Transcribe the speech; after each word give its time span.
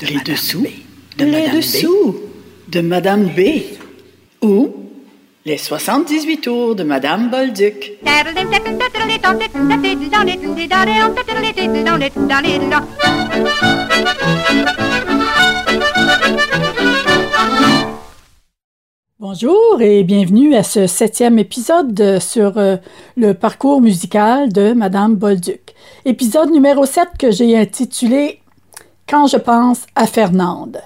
de 0.00 0.06
les 0.06 0.20
dessous, 0.20 0.66
de 1.18 1.24
les 1.26 1.50
dessous 1.50 2.16
de 2.68 2.80
Madame 2.80 3.26
B. 3.36 3.40
Ou 4.40 4.70
les 5.44 5.58
78 5.58 6.38
tours 6.38 6.74
de 6.74 6.84
Madame 6.84 7.28
Bolduc. 7.30 7.98
Bonjour 19.18 19.82
et 19.82 20.02
bienvenue 20.02 20.54
à 20.54 20.62
ce 20.62 20.86
septième 20.86 21.38
épisode 21.38 22.18
sur 22.20 22.56
euh, 22.56 22.76
le 23.18 23.34
parcours 23.34 23.82
musical 23.82 24.50
de 24.50 24.72
Madame 24.72 25.16
Bolduc. 25.16 25.74
Épisode 26.06 26.50
numéro 26.50 26.86
7 26.86 27.08
que 27.18 27.30
j'ai 27.30 27.56
intitulé 27.58 28.39
Quand 29.10 29.26
je 29.26 29.38
pense 29.38 29.86
à 29.96 30.06
Fernande. 30.06 30.80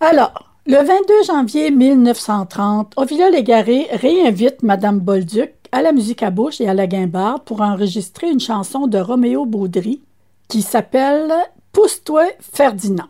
Alors, 0.00 0.50
le 0.66 0.78
22 0.78 1.22
janvier 1.24 1.70
1930, 1.70 2.94
Ovila 2.96 3.30
Légaré 3.30 3.86
réinvite 3.92 4.64
Madame 4.64 4.98
Bolduc 4.98 5.52
à 5.70 5.80
la 5.80 5.92
musique 5.92 6.24
à 6.24 6.30
bouche 6.30 6.60
et 6.60 6.68
à 6.68 6.74
la 6.74 6.88
guimbarde 6.88 7.44
pour 7.44 7.60
enregistrer 7.60 8.28
une 8.32 8.40
chanson 8.40 8.88
de 8.88 8.98
Roméo 8.98 9.46
Baudry 9.46 10.02
qui 10.48 10.62
s'appelle 10.62 11.32
Pousse-toi 11.70 12.24
Ferdinand, 12.40 13.08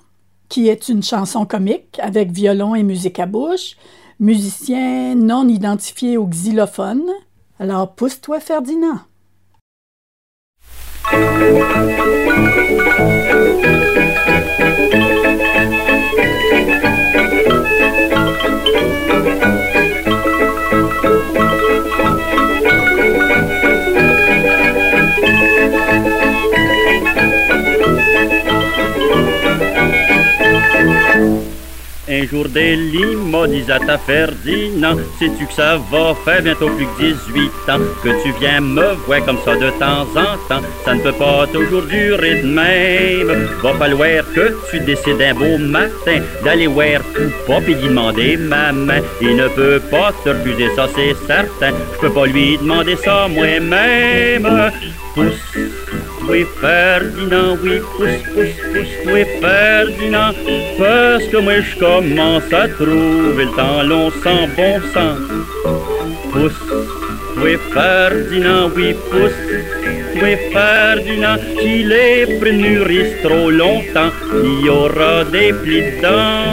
qui 0.50 0.68
est 0.68 0.90
une 0.90 1.02
chanson 1.02 1.46
comique 1.46 1.98
avec 1.98 2.32
violon 2.32 2.74
et 2.74 2.82
musique 2.82 3.20
à 3.20 3.24
bouche, 3.24 3.78
musicien 4.18 5.14
non 5.14 5.48
identifié 5.48 6.18
au 6.18 6.26
xylophone. 6.26 7.08
Alors, 7.58 7.94
pousse-toi 7.94 8.38
Ferdinand. 8.38 8.98
Un 11.12 11.18
jour 32.30 32.48
des 32.48 32.76
dit 32.76 33.72
à 33.72 33.98
Ferdinand 33.98 34.96
Sais-tu 35.18 35.46
que 35.46 35.52
ça 35.52 35.78
va 35.90 36.14
faire 36.24 36.42
bientôt 36.42 36.68
plus 36.70 36.86
que 36.86 37.14
18 37.32 37.50
ans? 37.68 37.78
Que 38.02 38.22
tu 38.22 38.32
viens 38.40 38.60
me 38.60 38.94
voir 39.06 39.24
comme 39.24 39.38
ça 39.44 39.56
de 39.56 39.70
temps 39.70 40.06
en 40.16 40.36
temps? 40.48 40.62
Ça 40.84 40.94
ne 40.94 41.00
peut 41.00 41.12
pas 41.12 41.46
toujours 41.52 41.82
durer 41.82 42.42
de 42.42 42.46
même. 42.46 43.48
Va 43.62 43.74
falloir 43.74 44.24
que 44.34 44.54
tu 44.70 44.80
décides 44.80 45.20
un 45.20 45.34
beau 45.34 45.58
matin 45.58 46.20
D'aller 46.44 46.66
voir 46.66 47.00
tout 47.14 47.32
pop 47.46 47.62
et 47.66 47.74
demander 47.74 48.36
ma 48.36 48.72
main. 48.72 49.00
Il 49.20 49.36
ne 49.36 49.48
peut 49.48 49.80
pas 49.90 50.12
te 50.24 50.30
refuser 50.30 50.68
ça 50.76 50.88
c'est 50.94 51.14
certain. 51.26 51.76
Je 51.94 51.98
peux 52.00 52.12
pas 52.12 52.26
lui 52.26 52.58
demander 52.58 52.96
ça 52.96 53.26
moi-même. 53.28 54.48
Pousse 55.14 55.79
oui 56.30 56.46
Ferdinand, 56.60 57.58
oui, 57.62 57.80
pousse, 57.96 58.22
pousse, 58.32 58.58
pousse, 58.72 58.96
oui 59.12 59.24
Ferdinand, 59.40 60.32
parce 60.78 61.24
que 61.24 61.38
moi 61.38 61.60
je 61.60 61.76
commence 61.78 62.52
à 62.52 62.68
trouver 62.68 63.44
le 63.46 63.50
temps 63.56 63.82
long 63.82 64.10
sans 64.22 64.46
bon 64.56 64.80
sens. 64.94 65.18
Pousse, 66.32 66.62
oui 67.42 67.56
Ferdinand, 67.72 68.70
oui, 68.76 68.94
pousse, 69.10 69.32
oui 70.22 70.36
Ferdinand, 70.52 71.36
si 71.58 71.82
les 71.82 72.26
mûrissent 72.52 73.22
trop 73.22 73.50
longtemps, 73.50 74.12
il 74.44 74.66
y 74.66 74.68
aura 74.68 75.24
des 75.24 75.52
plis 75.52 75.82
dedans. 75.82 76.44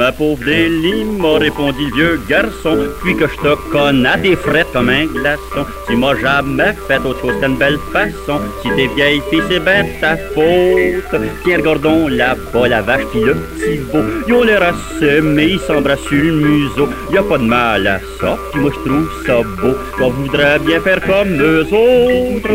Ma 0.00 0.12
pauvre 0.12 0.42
Délie 0.42 1.04
m'a 1.04 1.36
répondu 1.36 1.84
le 1.90 1.94
vieux 1.94 2.20
garçon, 2.26 2.88
puis 3.02 3.14
que 3.16 3.26
je 3.28 3.36
te 3.36 3.54
connais 3.70 4.16
des 4.16 4.34
frais 4.34 4.64
comme 4.72 4.88
un 4.88 5.04
glaçon. 5.04 5.66
Tu 5.86 5.94
m'as 5.94 6.16
jamais 6.16 6.72
fait 6.88 6.96
autre 7.00 7.20
chose 7.20 7.34
qu'une 7.38 7.58
belle 7.58 7.76
façon. 7.92 8.40
Si 8.62 8.70
t'es 8.70 8.86
vieille 8.96 9.20
fille, 9.28 9.42
c'est 9.50 9.60
ben 9.60 9.86
ta 10.00 10.16
faute. 10.16 11.20
Tiens, 11.44 11.58
regardons 11.58 12.08
là-bas 12.08 12.68
la 12.68 12.80
vache 12.80 13.04
puis 13.10 13.20
le 13.20 13.34
petit 13.34 13.76
beau. 13.92 14.00
Ils 14.26 14.32
ont 14.32 14.42
l'air 14.42 14.62
assez, 14.62 15.20
mais 15.20 15.50
ils 15.50 15.60
s'embrassent 15.60 16.08
sur 16.08 16.16
le 16.16 16.32
museau. 16.32 16.88
Y 17.12 17.18
a 17.18 17.22
pas 17.22 17.36
de 17.36 17.44
mal 17.44 17.86
à 17.86 18.00
ça, 18.18 18.38
puis 18.52 18.60
moi 18.62 18.70
je 18.72 18.88
trouve 18.88 19.26
ça 19.26 19.42
beau. 19.60 19.74
Qu'on 19.98 20.10
voudrait 20.12 20.60
bien 20.60 20.80
faire 20.80 21.02
comme 21.02 21.42
eux 21.42 21.66
autres. 21.66 22.48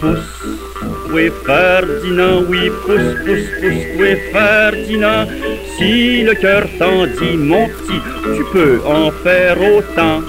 Pousse, 0.00 0.44
oui 1.14 1.30
Ferdinand, 1.46 2.42
oui, 2.48 2.70
pousse, 2.84 3.14
pousse, 3.24 3.48
pousse, 3.60 3.86
oui 3.98 4.16
Ferdinand. 4.32 5.26
Si 5.76 6.22
le 6.22 6.34
cœur 6.34 6.64
t'en 6.78 7.06
dit, 7.06 7.36
mon 7.36 7.68
petit, 7.68 8.00
tu 8.36 8.44
peux 8.52 8.80
en 8.84 9.10
faire 9.22 9.56
autant. 9.60 10.20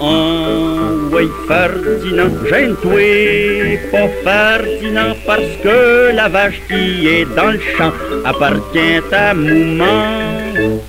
En 0.00 1.10
oui, 1.12 1.28
Ferdinand, 1.46 2.32
gêne-toi, 2.48 3.78
pas 3.92 4.08
Ferdinand, 4.24 5.14
parce 5.26 5.52
que 5.62 6.14
la 6.14 6.28
vache 6.28 6.60
qui 6.66 7.06
est 7.06 7.26
dans 7.36 7.50
le 7.50 7.60
champ 7.76 7.92
appartient 8.24 9.02
à 9.12 9.34
Mouman. 9.34 10.80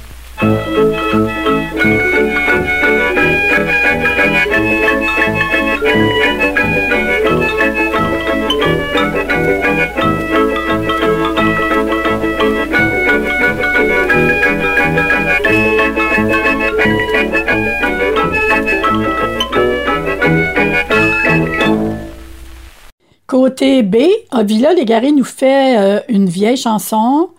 Côté 23.45 23.83
B, 23.83 23.97
Avila 24.31 24.73
Légaré 24.73 25.11
nous 25.11 25.23
fait 25.23 25.77
euh, 25.77 25.99
une 26.09 26.27
vieille 26.27 26.57
chanson 26.57 27.29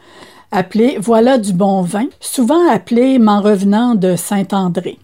appelée 0.53 0.99
Voilà 1.01 1.37
du 1.37 1.53
bon 1.53 1.83
vin, 1.83 2.07
souvent 2.21 2.71
appelée 2.71 3.19
M'en 3.19 3.41
revenant 3.41 3.97
de 3.97 4.15
Saint-André. 4.15 5.01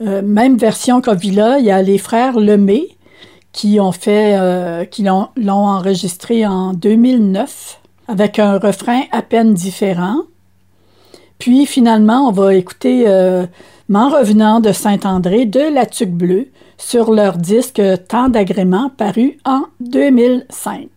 Euh, 0.00 0.22
même 0.22 0.56
version 0.56 1.02
qu'Avila, 1.02 1.58
il 1.58 1.66
y 1.66 1.70
a 1.70 1.82
les 1.82 1.98
frères 1.98 2.40
Lemay 2.40 2.88
qui 3.52 3.78
ont 3.78 3.92
fait, 3.92 4.38
euh, 4.38 4.86
qui 4.86 5.02
l'ont 5.02 5.28
enregistré 5.36 6.46
en 6.46 6.72
2009 6.72 7.78
avec 8.08 8.38
un 8.38 8.58
refrain 8.58 9.02
à 9.12 9.20
peine 9.20 9.52
différent. 9.52 10.22
Puis 11.38 11.66
finalement, 11.66 12.26
on 12.26 12.32
va 12.32 12.54
écouter 12.54 13.04
M'en 13.90 14.08
revenant 14.08 14.60
de 14.60 14.72
Saint-André 14.72 15.44
de 15.44 15.60
La 15.60 15.84
Tuque 15.84 16.12
Bleue 16.12 16.48
sur 16.80 17.12
leur 17.12 17.36
disque 17.36 17.80
Tant 18.08 18.28
d'agréments 18.28 18.90
paru 18.90 19.38
en 19.44 19.64
2005. 19.80 20.88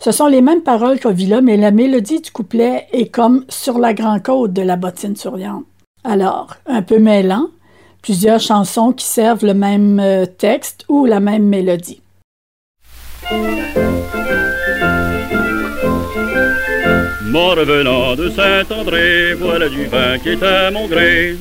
Ce 0.00 0.10
sont 0.10 0.26
les 0.26 0.42
mêmes 0.42 0.62
paroles 0.62 0.98
qu'Ovila, 0.98 1.40
mais 1.40 1.56
la 1.56 1.70
mélodie 1.70 2.20
du 2.20 2.30
couplet 2.32 2.88
est 2.92 3.06
comme 3.06 3.44
sur 3.48 3.78
la 3.78 3.94
grande 3.94 4.22
côte 4.22 4.52
de 4.52 4.62
la 4.62 4.76
bottine 4.76 5.16
souriante. 5.16 5.64
Alors, 6.02 6.56
un 6.66 6.82
peu 6.82 6.98
mêlant, 6.98 7.46
plusieurs 8.02 8.40
chansons 8.40 8.92
qui 8.92 9.04
servent 9.04 9.46
le 9.46 9.54
même 9.54 10.00
euh, 10.00 10.26
texte 10.26 10.84
ou 10.88 11.06
la 11.06 11.20
même 11.20 11.44
mélodie. 11.44 12.02
Mon 17.30 17.50
revenant 17.50 18.16
de 18.16 18.28
Saint-André, 18.28 19.34
voilà 19.34 19.68
du 19.68 19.86
vin 19.86 20.18
qui 20.18 20.30
est 20.30 20.42
à 20.42 20.70
mon 20.72 20.86
gré. 20.88 21.36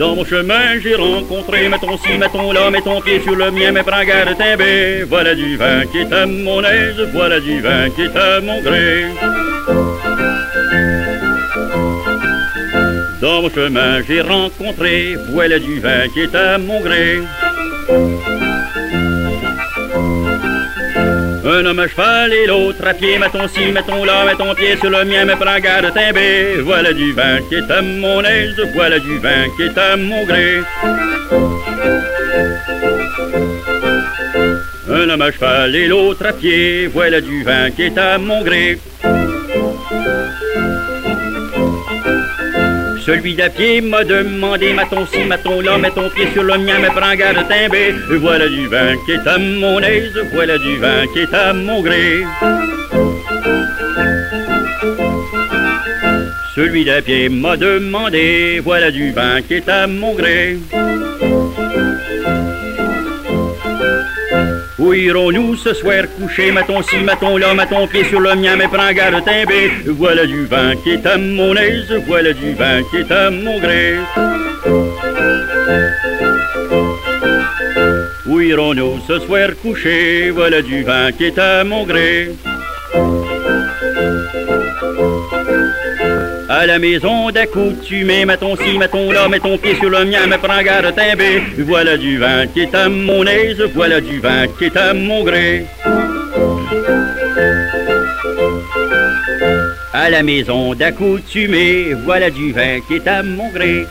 Dans 0.00 0.16
mon 0.16 0.24
chemin, 0.24 0.80
j'ai 0.82 0.94
rencontré, 0.94 1.68
mettons 1.68 1.98
ci, 1.98 2.16
mettons 2.16 2.52
là, 2.52 2.70
mets 2.70 2.80
ton 2.80 3.02
pied 3.02 3.20
sur 3.20 3.36
le 3.36 3.50
mien, 3.50 3.70
mes 3.70 3.82
bras 3.82 4.02
timbé. 4.38 5.04
Voilà 5.06 5.34
du 5.34 5.58
vin 5.58 5.84
qui 5.92 5.98
est 5.98 6.10
à 6.10 6.24
mon 6.24 6.64
aise, 6.64 7.06
voilà 7.12 7.38
du 7.38 7.60
vin 7.60 7.90
qui 7.90 8.04
est 8.04 8.16
à 8.16 8.40
mon 8.40 8.62
gré. 8.62 9.04
Dans 13.20 13.42
mon 13.42 13.50
chemin, 13.50 14.00
j'ai 14.08 14.22
rencontré, 14.22 15.16
voilà 15.34 15.58
du 15.58 15.80
vin 15.80 16.08
qui 16.14 16.20
est 16.20 16.34
à 16.34 16.56
mon 16.56 16.80
gré. 16.80 17.18
Un 21.42 21.64
homme 21.64 21.78
à 21.78 21.88
cheval 21.88 22.32
et 22.32 22.46
l'autre 22.46 22.86
à 22.86 22.92
pied, 22.92 23.18
mettons 23.18 23.48
ci, 23.48 23.72
mettons 23.72 24.04
là, 24.04 24.26
mets 24.26 24.34
ton 24.34 24.54
pied 24.54 24.76
sur 24.76 24.90
le 24.90 25.04
mien, 25.04 25.24
mais 25.24 25.36
prends 25.36 25.58
garde 25.58 25.92
timber. 25.94 26.60
Voilà 26.62 26.92
du 26.92 27.12
vin 27.12 27.38
qui 27.48 27.54
est 27.54 27.70
à 27.70 27.80
mon 27.80 28.22
aise, 28.22 28.60
voilà 28.74 28.98
du 28.98 29.18
vin 29.18 29.48
qui 29.56 29.62
est 29.62 29.78
à 29.78 29.96
mon 29.96 30.24
gré. 30.26 30.60
Un 34.90 35.08
homme 35.08 35.22
à 35.22 35.32
cheval 35.32 35.74
et 35.74 35.86
l'autre 35.86 36.26
à 36.26 36.32
pied, 36.32 36.88
voilà 36.88 37.20
du 37.22 37.42
vin 37.42 37.70
qui 37.70 37.82
est 37.84 37.98
à 37.98 38.18
mon 38.18 38.42
gré. 38.42 38.78
Celui 43.10 43.34
d'à 43.34 43.50
pied 43.50 43.80
m'a 43.80 44.04
demandé, 44.04 44.72
maton 44.72 45.04
ci, 45.04 45.24
maton 45.24 45.60
là, 45.62 45.76
mets 45.78 45.90
ton 45.90 46.08
pied 46.10 46.28
sur 46.32 46.44
le 46.44 46.56
mien, 46.58 46.78
mais 46.80 46.90
prends 46.94 47.12
garde 47.16 47.44
timber. 47.48 47.92
Voilà 48.08 48.46
du 48.46 48.68
vin 48.68 48.94
qui 49.04 49.10
est 49.10 49.26
à 49.26 49.36
mon 49.36 49.80
aise, 49.80 50.16
voilà 50.32 50.56
du 50.56 50.76
vin 50.76 51.04
qui 51.12 51.18
est 51.18 51.34
à 51.34 51.52
mon 51.52 51.82
gré. 51.82 52.22
Celui 56.54 56.84
d'à 56.84 57.02
pied 57.02 57.28
m'a 57.28 57.56
demandé, 57.56 58.60
voilà 58.62 58.92
du 58.92 59.10
vin 59.10 59.42
qui 59.42 59.54
est 59.54 59.68
à 59.68 59.88
mon 59.88 60.14
gré. 60.14 60.58
Où 64.80 64.94
irons-nous 64.94 65.56
ce 65.56 65.74
soir 65.74 66.04
coucher? 66.18 66.52
Mettons 66.52 66.82
ci, 66.82 66.96
mettons 67.04 67.36
là, 67.36 67.52
mettons 67.52 67.86
pied 67.86 68.02
sur 68.04 68.18
le 68.18 68.34
mien, 68.34 68.56
mais 68.56 68.66
prends 68.66 68.92
garde 68.92 69.22
timber. 69.24 69.70
Voilà 69.86 70.24
du 70.24 70.46
vin 70.46 70.74
qui 70.82 70.92
est 70.92 71.06
à 71.06 71.18
mon 71.18 71.54
aise, 71.54 71.92
voilà 72.06 72.32
du 72.32 72.54
vin 72.54 72.82
qui 72.90 72.96
est 72.96 73.12
à 73.12 73.30
mon 73.30 73.58
gré. 73.60 73.96
Où 78.26 78.40
irons-nous 78.40 79.00
ce 79.06 79.18
soir 79.18 79.50
coucher? 79.60 80.30
Voilà 80.30 80.62
du 80.62 80.82
vin 80.82 81.12
qui 81.12 81.24
est 81.24 81.38
à 81.38 81.62
mon 81.62 81.84
gré. 81.84 82.30
À 86.60 86.66
la 86.66 86.78
maison 86.78 87.30
d'accoutumé, 87.30 88.26
mettons 88.26 88.54
ci, 88.54 88.76
mettons 88.76 89.10
là, 89.10 89.26
mets 89.30 89.40
ton 89.40 89.56
pied 89.56 89.76
sur 89.76 89.88
le 89.88 90.04
mien, 90.04 90.26
mais 90.28 90.36
prends 90.36 90.62
garde 90.62 90.94
timber. 90.94 91.40
Voilà 91.56 91.96
du 91.96 92.18
vin 92.18 92.46
qui 92.48 92.60
est 92.60 92.74
à 92.74 92.86
mon 92.86 93.24
aise, 93.24 93.62
voilà 93.74 93.98
du 93.98 94.20
vin 94.20 94.46
qui 94.58 94.66
est 94.66 94.76
à 94.76 94.92
mon 94.92 95.24
gré. 95.24 95.64
À 99.94 100.10
la 100.10 100.22
maison 100.22 100.74
d'accoutumé, 100.74 101.94
voilà 102.04 102.28
du 102.28 102.52
vin 102.52 102.80
qui 102.86 102.96
est 102.96 103.08
à 103.08 103.22
mon 103.22 103.48
gré. 103.48 103.86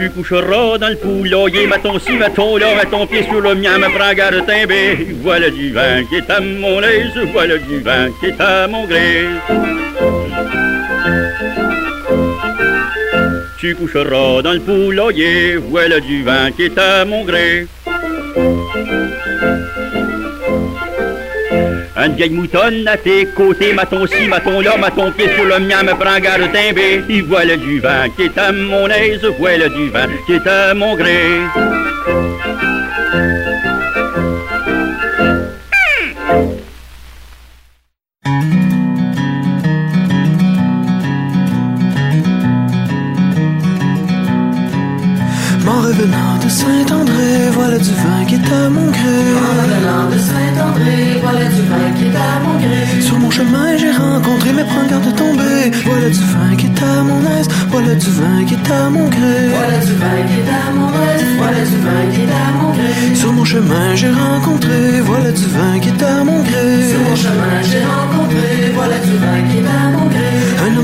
Tu 0.00 0.08
coucheras 0.08 0.78
dans 0.78 0.88
le 0.88 0.96
poulailler, 0.96 1.66
mettons 1.66 1.98
ci, 1.98 2.12
mettons 2.12 2.56
là, 2.56 2.74
mets 2.74 2.88
ton 2.90 3.06
pied 3.06 3.22
sur 3.24 3.42
le 3.42 3.54
mien, 3.54 3.76
me 3.76 3.94
prends 3.94 4.14
garde 4.14 4.46
timber. 4.46 5.08
Voilà 5.22 5.50
du 5.50 5.74
vin 5.74 6.04
qui 6.04 6.14
est 6.14 6.30
à 6.30 6.40
mon 6.40 6.80
aise, 6.80 7.18
voilà 7.34 7.58
du 7.58 7.80
vin 7.80 8.08
qui 8.18 8.28
est 8.28 8.40
à 8.40 8.66
mon 8.66 8.86
gré. 8.86 9.26
Tu 13.58 13.74
coucheras 13.74 14.40
dans 14.40 14.54
le 14.54 14.60
poulailler, 14.60 15.56
voilà 15.56 16.00
du 16.00 16.22
vin 16.22 16.50
qui 16.50 16.62
est 16.62 16.78
à 16.78 17.04
mon 17.04 17.22
gré. 17.26 17.66
Une 22.02 22.14
vieille 22.14 22.30
moutonne 22.30 22.88
à 22.88 22.96
tes 22.96 23.26
côtés, 23.36 23.74
maton 23.74 24.06
ci, 24.06 24.26
maton 24.26 24.60
là, 24.62 24.78
maton 24.78 25.12
pied 25.12 25.28
sur 25.34 25.44
le 25.44 25.58
mien, 25.58 25.82
me 25.82 25.92
prends 25.92 26.18
garde 26.18 26.50
timber. 26.50 27.04
Y 27.10 27.20
voilà 27.20 27.58
du 27.58 27.78
vin 27.78 28.08
qui 28.16 28.22
est 28.22 28.38
à 28.38 28.52
mon 28.52 28.88
aise, 28.88 29.20
voilà 29.38 29.68
du 29.68 29.90
vin 29.90 30.08
qui 30.24 30.32
est 30.32 30.46
à 30.46 30.72
mon 30.72 30.96
gré. 30.96 31.40
À 58.70 58.90
mon 58.90 59.08
gré. 59.08 59.48
Voilà 59.56 59.78
du 59.78 59.94
vin 59.94 60.22
qui 60.28 60.38
est 60.40 60.50
à 60.50 60.72
mon 60.72 60.90
voilà 61.40 61.64
du 61.64 61.76
vin 61.84 62.02
qui 62.12 62.20
est 62.20 62.30
à 62.30 62.52
mon 62.58 62.70
gré. 62.72 63.14
Sur 63.14 63.32
mon 63.32 63.44
chemin, 63.44 63.94
j'ai 63.94 64.10
rencontré, 64.10 65.00
voilà 65.02 65.32
du 65.32 65.46
vin 65.46 65.78
qui 65.80 65.88
est 65.88 66.02
à 66.02 66.24
mon 66.24 66.42
gré. 66.42 66.88
Sur 66.90 67.00
mon 67.00 67.16
chemin, 67.16 67.62
j'ai 67.62 67.84
rencontré, 67.84 68.72
voilà 68.74 68.98
du 68.98 69.16
vin 69.22 69.40
qui 69.48 69.56
est 69.58 69.60
à 69.60 69.68
mon 69.70 69.89
gré. 69.89 69.89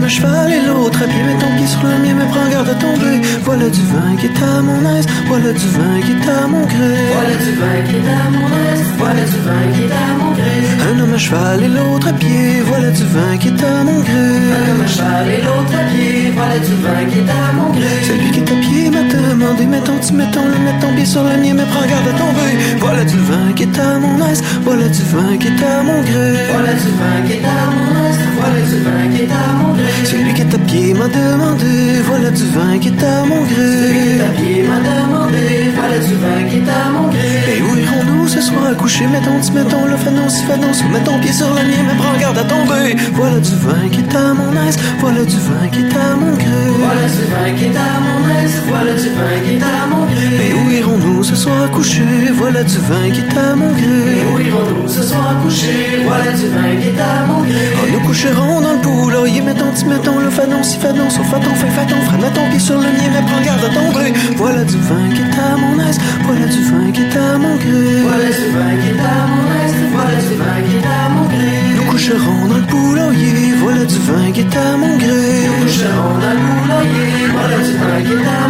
Un 0.07 0.09
homme 0.09 0.15
à 0.15 0.19
cheval 0.21 0.53
et 0.53 0.67
l'autre 0.69 1.03
à 1.03 1.07
pied, 1.09 1.23
mets 1.25 1.35
ton 1.35 1.51
pied 1.57 1.67
sur 1.67 1.83
le 1.83 1.99
mien, 1.99 2.15
mais 2.17 2.27
prends 2.31 2.49
garde 2.49 2.69
à 2.69 2.75
tomber. 2.75 3.21
Voilà 3.43 3.69
du 3.69 3.83
vin 3.91 4.15
qui 4.17 4.27
est 4.27 4.41
à 4.41 4.63
mon 4.63 4.79
aise, 4.95 5.07
voilà 5.27 5.53
du 5.53 5.67
vin 5.75 6.01
qui 6.01 6.13
est 6.13 6.31
à 6.31 6.47
mon 6.47 6.65
gré. 6.65 6.95
Voilà 7.13 7.35
du 7.43 7.53
vin 7.59 7.79
qui 7.87 7.97
est 7.97 8.07
à 8.07 8.31
mon 8.31 8.47
aise, 8.47 8.87
voilà 8.99 9.25
du 9.33 9.39
vin 9.47 9.65
qui 9.75 9.83
est 9.83 9.91
à 9.91 10.09
mon 10.19 10.31
gré. 10.39 10.57
Un 10.87 11.01
homme 11.01 11.15
à 11.15 11.19
cheval 11.19 11.63
et 11.65 11.69
l'autre 11.69 12.07
à 12.07 12.13
pied, 12.13 12.63
voilà 12.67 12.91
du 12.93 13.03
vin 13.03 13.37
qui 13.41 13.49
est 13.49 13.65
à 13.65 13.83
mon 13.83 13.99
gré. 13.99 14.27
Un 14.55 14.71
homme 14.71 14.85
à 14.85 14.87
cheval 14.87 15.27
et 15.27 15.43
l'autre 15.43 15.75
à 15.75 15.85
pied, 15.91 16.33
voilà 16.37 16.59
du 16.61 16.75
vin 16.85 17.03
qui 17.11 17.19
est 17.19 17.33
à 17.43 17.53
mon 17.59 17.69
gré. 17.75 17.95
Celui 18.07 18.31
qui 18.31 18.39
est 18.39 18.53
à 18.55 18.57
pied 18.63 18.91
m'a 18.95 19.03
demandé, 19.11 19.67
mets 19.67 19.81
ton 19.81 19.97
petit 19.99 20.13
mettons 20.13 20.47
le 20.47 20.59
mets 20.63 20.79
ton 20.81 20.95
pied 20.95 21.05
sur 21.05 21.25
le 21.25 21.35
mien, 21.43 21.55
mais 21.59 21.67
prends 21.67 21.87
garde 21.91 22.07
à 22.07 22.15
tomber. 22.15 22.53
Voilà 22.79 23.05
du 23.05 23.19
vin 23.19 23.53
qui 23.57 23.65
est 23.65 23.79
à 23.79 23.99
mon 23.99 24.25
aise, 24.29 24.41
voilà 24.63 24.87
du 24.87 25.03
vin 25.03 25.37
qui 25.37 25.49
est 25.49 25.63
à 25.67 25.83
mon 25.83 25.99
gré. 26.03 26.47
Voilà 26.55 26.73
du 26.75 26.91
vin 26.95 27.19
qui 27.27 27.33
est 27.33 27.43
à 27.43 27.59
mon 27.75 27.91
aise, 28.07 28.19
voilà 28.39 28.61
du 28.71 28.79
vin 28.87 29.05
qui 29.13 29.23
est 29.23 29.33
à 29.33 29.53
mon 29.59 29.73
gré. 29.75 29.93
Celui 30.05 30.35
qui 30.35 30.43
est 30.43 30.55
à 30.55 30.59
pied 30.59 30.95
m'a 30.95 31.09
demandé, 31.09 32.03
voilà 32.09 32.31
du 32.31 32.47
vin 32.55 32.79
qui 32.79 32.89
est 32.89 33.03
à 33.03 33.25
mon 33.25 33.43
gré. 33.51 33.69
Celui 33.83 34.01
qui 34.03 34.19
est 34.19 34.21
à 34.21 34.33
pied 34.39 34.63
m'a 34.71 34.81
demandé, 34.91 35.47
voilà 35.79 35.99
du 35.99 36.15
vin 36.23 36.41
qui 36.49 36.57
est 36.59 36.71
à 36.71 36.91
mon 36.95 37.09
gré. 37.09 37.33
Et 37.57 37.63
où 37.63 37.77
irons-nous 37.85 38.29
ce 38.29 38.41
soir 38.41 38.67
à 38.73 38.75
coucher 38.75 39.07
Mettons, 39.07 39.39
petit 39.41 39.53
mettons 39.53 39.87
le 39.87 39.97
fanon, 39.97 40.29
si 40.29 40.43
fanon, 40.45 40.71
mets 40.93 41.05
ton 41.05 41.19
pied 41.21 41.33
sur 41.33 41.49
le 41.49 41.63
mien, 41.69 41.83
mais 41.87 41.97
prends 41.99 42.17
garde 42.19 42.39
à 42.39 42.45
tomber. 42.45 42.97
Voilà 43.15 43.39
du 43.41 43.55
vin 43.65 43.89
qui 43.91 44.01
est 44.01 44.17
à 44.17 44.35
mon 44.35 44.53
aise, 44.67 44.79
voilà 45.01 45.25
du 45.25 45.39
vin 45.47 45.69
qui 45.73 45.81
est 45.81 45.97
à 45.97 46.17
mon 46.17 46.33
gré. 46.35 46.67
Voilà 46.79 47.07
du 47.17 47.25
vin 47.33 47.49
qui 47.57 47.65
est 47.65 47.77
à 47.77 47.93
mon 48.05 48.21
aise, 48.39 48.57
voilà 48.69 48.93
du 48.93 49.09
vin 49.19 49.37
qui 49.45 49.53
est 49.55 49.63
à 49.63 49.87
mon 49.91 50.05
gré. 50.07 50.49
Et 50.49 50.53
où 50.55 50.71
irons-nous 50.71 51.23
ce 51.25 51.37
soir 51.37 51.63
à 51.63 51.69
coucher 51.69 52.03
Voilà 52.35 52.63
du 52.63 52.79
vin 52.79 53.11
qui 53.13 53.21
est 53.21 53.39
à 53.39 53.55
mon 53.57 53.71
gré. 53.73 54.03
Où 54.33 54.39
irons-nous 54.41 54.89
ce 54.89 55.03
soir 55.03 55.31
à 55.31 55.43
coucher 55.43 56.05
Voilà 56.05 56.31
du 56.33 56.47
vin 56.55 56.73
qui 56.81 56.89
est 56.89 57.01
à 57.01 57.27
mon 57.27 57.43
gré. 57.43 57.67
Oh, 57.77 57.87
coucherons 58.27 58.61
dans 58.61 58.73
le 58.73 58.81
poulailler, 58.81 59.41
mettons, 59.41 59.71
petit 59.71 59.85
mettons 59.85 60.19
le 60.19 60.31
fanon, 60.31 60.63
si 60.63 60.79
fanon, 60.79 61.09
sauf 61.11 61.27
faton, 61.29 61.55
fait 61.55 61.69
faton, 61.69 61.97
mets 62.21 62.31
ton 62.31 62.49
pied 62.51 62.59
sur 62.59 62.77
le 62.77 62.83
mien, 62.83 63.11
mais 63.13 63.23
prends 63.23 63.41
garde 63.41 63.65
à 63.65 63.69
tomber. 63.69 64.13
Voilà 64.37 64.65
du 64.65 64.79
vin 64.79 65.09
qui 65.15 65.23
est 65.23 65.39
à 65.39 65.57
mon 65.57 65.79
aise, 65.87 65.99
voilà 66.25 66.47
du 66.47 66.63
vin 66.65 66.91
qui 66.93 67.03
est 67.03 67.17
à 67.17 67.39
mon 67.39 67.57
gré. 67.57 68.03
Voilà 68.03 68.31
du 68.39 68.47
vin 68.55 68.77
qui 68.81 68.89
est 68.89 69.01
à 69.01 69.27
mon 69.31 69.45
aise, 69.63 69.79
voilà 69.93 70.17
du 70.27 70.35
vin 70.35 70.59
qui 70.67 70.77
est 70.77 70.87
à 70.87 71.09
mon 71.15 71.25
gré. 71.29 71.53
Nous 71.77 71.85
coucherons 71.85 72.47
dans 72.49 72.57
le 72.57 72.63
poulailler, 72.63 73.55
voilà 73.61 73.85
du 73.85 73.99
vin 73.99 74.33
qui 74.33 74.41
est 74.41 74.57
à 74.57 74.77
mon 74.77 74.97
gré. 74.97 75.47
Nous 75.47 75.65
coucherons 75.65 76.19
dans 76.23 76.35
le 76.35 76.43
poulailler, 76.51 77.11
voilà 77.33 77.59
du 77.67 77.75
vin 77.83 77.99
qui 78.07 78.13
est 78.13 78.17
à 78.17 78.19
mon 78.19 78.25
gré. 78.27 78.46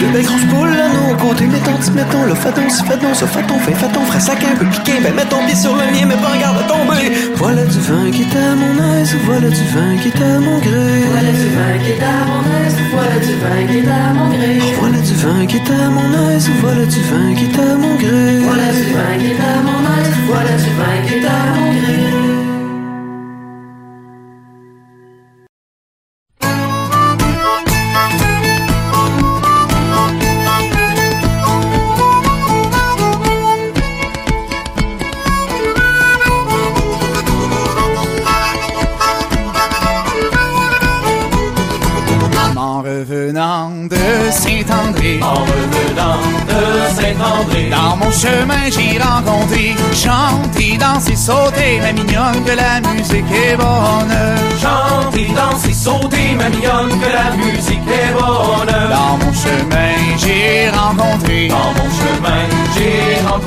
De 0.00 0.12
belles 0.12 0.24
grosses 0.24 0.44
poules 0.50 0.78
à 0.78 0.88
nos 0.88 1.14
côtés, 1.16 1.46
mettons, 1.46 1.76
petit 1.76 1.90
mettons 1.92 2.24
le 2.24 2.34
faton, 2.34 2.68
si 2.68 2.82
faton, 2.84 3.14
sauf 3.14 3.30
faton, 3.30 3.58
fait 3.58 3.74
faton, 3.74 4.00
frère, 4.06 4.20
sac 4.20 4.38
un 4.44 4.56
peu 4.56 4.66
piqué, 4.66 4.92
ben 5.02 5.14
mets 5.14 5.24
ton 5.24 5.44
pied 5.46 5.54
sur 5.54 5.74
le 5.74 5.84
mien, 5.92 6.06
mais 6.06 6.16
prends 6.16 6.38
garde 6.38 6.58
à 6.58 6.62
tomber. 6.62 7.12
Voilà 7.36 7.64
du 7.64 7.78
vin 7.78 8.10
qui 8.10 8.22
est 8.22 8.36
à 8.36 8.54
mon 8.54 8.74
aise, 8.94 9.14
voilà 9.24 9.48
du 9.48 9.64
vin 9.74 9.96
qui 10.00 10.08
est 10.08 10.22
à 10.22 10.38
mon 10.40 10.58
gré. 10.58 10.92
Voilà 11.12 11.32
du 11.32 11.48
vin 11.56 11.74
qui 11.82 11.90
est 11.92 12.02
à 12.02 12.18
mon 12.30 12.42
aise, 12.62 12.76
voilà 12.92 13.18
du 13.26 13.34
vin 13.42 13.62
qui 13.68 13.78
est 13.78 13.90
à 13.90 14.12
mon 14.14 14.28
gré. 14.30 14.52
Voilà 14.80 14.98
du 14.98 15.14
vin 15.14 15.46
qui 15.46 15.56
est 15.56 15.70
à 15.70 15.88
mon 15.90 16.08
aise, 16.30 16.50
voilà 16.60 16.84
du 16.86 17.00
vin 17.00 17.34
qui 17.34 17.44
est 17.44 17.58
à 17.58 17.76
mon 17.76 17.94
gré. 17.96 18.38
Voilà 18.42 18.68
du 18.72 18.84
vin 18.94 19.12
qui 19.18 19.26
est 19.26 19.40
à 19.40 19.56
mon 19.66 19.80
aise, 19.98 20.14
voilà 20.26 20.54
du 20.64 20.70
vin 20.78 20.96
qui 21.06 21.14
est 21.14 21.26
à 21.26 21.28
mon 21.54 21.66
gré. 21.66 21.71
Chemin 48.12 48.70
j'ai 48.70 48.98
rencontré, 48.98 49.74
chanté, 49.94 50.76
dansé, 50.78 51.16
sauté, 51.16 51.80
la 51.80 51.92
mignonne 51.92 52.44
que 52.44 52.52
la 52.52 52.80
musique 52.92 53.30
est 53.30 53.56
bonne. 53.56 54.14
chanter, 54.60 55.28
danser, 55.34 55.72
sauter, 55.72 56.34
ma 56.36 56.48
mignonne, 56.48 56.90
que 57.00 57.10
la 57.12 57.36
musique 57.36 57.88
est 57.88 58.12
bonne. 58.12 58.74
Dans 58.90 59.16
mon 59.18 59.32
chemin 59.32 60.16
j'ai 60.18 60.70
rencontré, 60.70 61.48
Dans 61.48 61.72
mon 61.76 61.81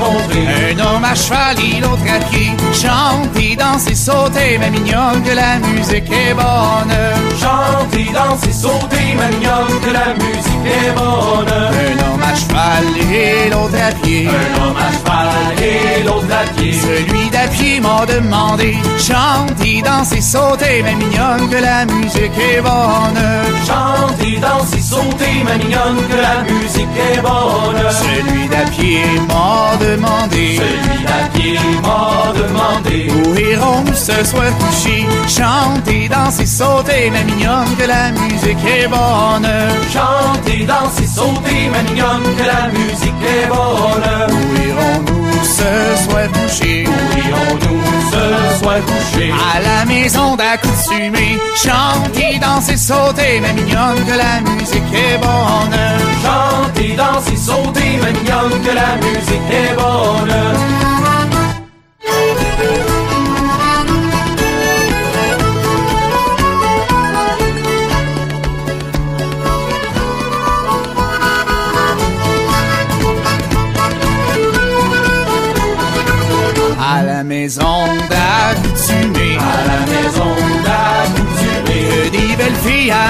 Un 0.08 0.80
homme 0.80 1.04
à 1.04 1.16
cheval 1.16 1.58
et 1.60 1.80
l'autre 1.80 2.04
à 2.08 2.20
pied, 2.26 2.52
chante 2.74 3.36
et 3.40 3.56
danse 3.56 3.88
et 3.88 3.96
saute, 3.96 4.34
mais 4.60 4.70
mignonne 4.70 5.24
que 5.24 5.32
la 5.32 5.58
musique 5.58 6.12
est 6.12 6.34
bonne. 6.34 6.96
Chante 7.40 7.94
et 7.94 8.12
danse 8.14 8.44
et 8.48 8.54
sauter, 8.54 9.16
ma 9.18 9.28
mignonne, 9.30 9.80
que 9.82 9.92
la 9.92 10.14
musique 10.14 10.66
est 10.66 10.92
bonne. 10.92 11.48
Un 11.50 12.14
homme 12.14 12.24
à 12.24 12.36
cheval 12.36 12.86
et 13.12 13.50
l'autre 13.50 13.78
à 13.82 13.92
pied. 14.04 14.28
Un 14.28 14.64
homme 14.64 14.78
à 14.78 14.92
cheval 14.92 15.64
et 15.64 16.04
l'autre 16.04 16.26
à 16.32 16.44
pied. 16.54 16.74
Celui 16.74 17.30
d'à 17.30 17.48
pied 17.48 17.80
m'a 17.80 18.06
demandé, 18.06 18.78
chante 19.00 19.60
et 19.66 19.82
danse 19.82 20.12
et 20.12 20.22
saute, 20.22 20.62
mais 20.84 20.96
mignonne 20.96 21.50
que 21.50 21.58
la 21.58 21.86
musique 21.86 22.38
est 22.38 22.62
bonne. 22.62 23.22
Chante 23.66 24.22
et 24.22 24.38
danse 24.40 24.74
et 24.78 24.82
sauter, 24.82 25.44
ma 25.44 25.56
mignonne, 25.58 25.98
que 26.10 26.16
la 26.16 26.44
musique 26.44 26.96
est 27.14 27.22
bonne. 27.22 27.82
Celui 27.90 28.48
d'à 28.48 28.66
pied 28.70 29.04
m'a 29.28 29.76
demandé, 29.78 29.95
Celui 30.02 31.04
d'à 31.06 31.30
pied 31.34 31.58
m'a 31.82 32.34
demandé. 32.34 33.08
où 33.10 33.36
irons 33.36 33.86
ce 33.94 34.26
soir 34.26 34.52
coucher, 34.60 35.06
chante 35.28 35.88
et 35.88 36.10
danse 36.10 36.40
et 36.40 36.46
saute, 36.46 36.92
mais 37.12 37.24
mignonne 37.24 37.76
que 37.78 37.88
la 37.88 38.12
musique 38.12 38.66
est 38.66 38.88
bonne. 38.88 39.48
Chante 39.94 40.48
et 40.48 40.64
danse 40.66 41.00
et 41.02 41.08
sauter, 41.08 41.70
ma 41.72 41.82
mignonne, 41.84 42.24
que 42.38 42.44
la 42.44 42.68
musique 42.78 43.24
est 43.24 43.48
bonne. 43.48 44.10
Où 44.30 44.68
irons-nous 44.68 45.15
ce 45.46 46.04
soir 46.04 46.28
coucher? 46.32 46.86
Où 46.88 47.18
irons-nous 47.18 47.82
ce 48.12 48.60
soir 48.60 48.80
coucher? 48.86 49.32
À 49.56 49.60
la 49.62 49.86
maison 49.86 50.36
d'accoutumée, 50.36 51.38
chante 51.56 52.18
et 52.18 52.38
danse 52.40 52.70
et 52.70 52.78
sauter, 52.78 53.40
mais 53.42 53.54
mignonne 53.54 54.04
que 54.06 54.18
la 54.18 54.42
musique 54.52 54.94
est 54.94 55.18
bonne. 55.18 55.80
Chante 56.24 56.80
et 56.80 56.96
danse 56.96 57.28
et 57.32 57.38
sauter, 57.38 57.98
ma 58.02 58.12
mignonne, 58.12 58.62
que 58.64 58.74
la 58.74 58.96
musique 59.06 59.50
est 59.52 59.76
bonne. 59.76 60.34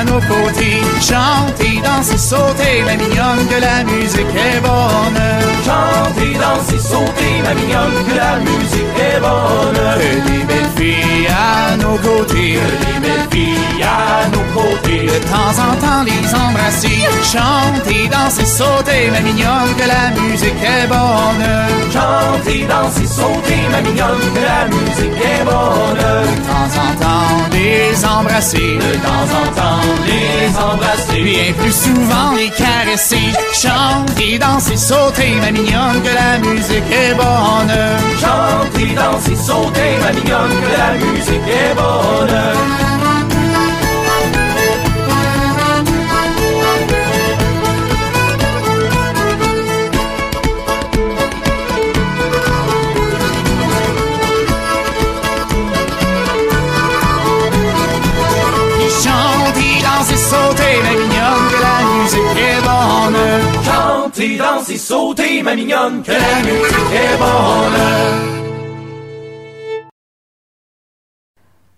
Nos 0.05 0.21
côtés, 0.21 0.81
chante 1.01 1.59
et 1.61 1.81
danse 1.81 2.11
et 2.13 2.17
sauter, 2.17 2.83
mais 2.85 2.97
mignonne 2.97 3.45
que 3.49 3.59
la 3.59 3.83
musique 3.83 4.35
est 4.35 4.61
bonne. 4.61 5.21
Chante 5.65 6.17
et 6.21 6.33
danse 6.33 6.71
et 6.73 6.79
sauter, 6.79 7.33
ma 7.43 7.53
mignonne, 7.53 7.97
que 8.07 8.15
la 8.15 8.37
musique 8.39 8.97
est 8.97 9.19
bonne. 9.19 9.81
Que 9.99 10.29
des 10.29 10.43
belles 10.45 10.73
filles 10.77 11.27
à 11.27 11.75
nos 11.77 11.97
côtés, 11.97 12.59
Les 12.81 12.99
belles 12.99 13.24
filles 13.35 13.83
à 13.83 14.27
nos 14.29 14.45
côtés. 14.53 15.05
de 15.05 15.19
temps 15.33 15.55
en 15.67 15.73
temps 15.83 16.03
les 16.09 16.25
embrasser, 16.45 16.99
chante 17.33 17.87
et 17.87 18.07
danse 18.07 18.39
et 18.39 18.45
sauter, 18.45 19.03
mais 19.11 19.21
mignonne 19.21 19.73
que 19.79 19.87
la 19.95 20.05
musique 20.21 20.61
est 20.75 20.87
bonne. 20.87 21.47
Chante 21.93 22.47
et 22.47 22.65
danse 22.65 22.97
et 23.03 23.07
sauter, 23.07 23.61
ma 23.71 23.81
mignonne, 23.81 24.25
que 24.35 24.43
la 24.51 24.61
musique 24.73 25.19
est 25.33 25.43
bonne. 25.49 25.97
De 25.97 26.41
temps 26.49 26.73
en 26.85 26.91
temps 27.03 27.35
les 27.51 28.05
embrasser, 28.05 28.77
De 28.85 28.93
temps 29.07 29.29
en 29.41 29.47
temps, 29.59 29.87
les 30.07 30.47
embrasser. 30.69 31.21
bien 31.21 31.53
plus 31.59 31.75
souvent 31.85 32.31
les 32.35 32.49
caresser, 32.49 33.27
chante 33.53 34.19
et 34.19 34.37
danse 34.37 34.69
et 34.71 34.77
sauter, 34.77 35.33
mais 35.41 35.51
mignonne 35.51 36.01
que 36.05 36.13
la 36.23 36.37
musique 36.39 36.91
est 36.91 37.15
bonne. 37.15 37.77
Chante 38.21 38.79
et 38.79 38.93
danse 38.93 39.27
et 39.29 39.35
sauter, 39.35 39.91
ma 40.03 40.11
mignonne, 40.11 40.55
que 40.61 40.71
la 40.77 40.89
musique 41.05 41.47
est 41.47 41.75
bonne. 41.75 42.94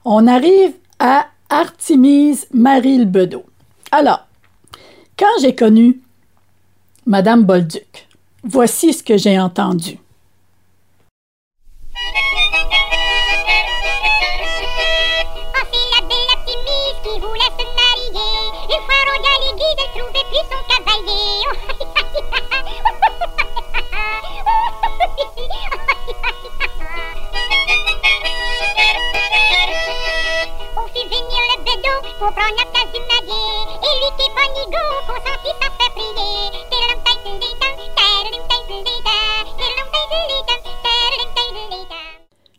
On 0.03 0.25
arrive 0.25 0.73
à 0.97 1.27
Artemise 1.49 2.47
Marie 2.53 2.97
Lebedeau. 2.97 3.45
Alors, 3.91 4.25
quand 5.19 5.27
j'ai 5.41 5.53
connu 5.53 6.01
Madame 7.05 7.43
Bolduc, 7.43 8.07
voici 8.43 8.93
ce 8.93 9.03
que 9.03 9.17
j'ai 9.17 9.39
entendu. 9.39 9.99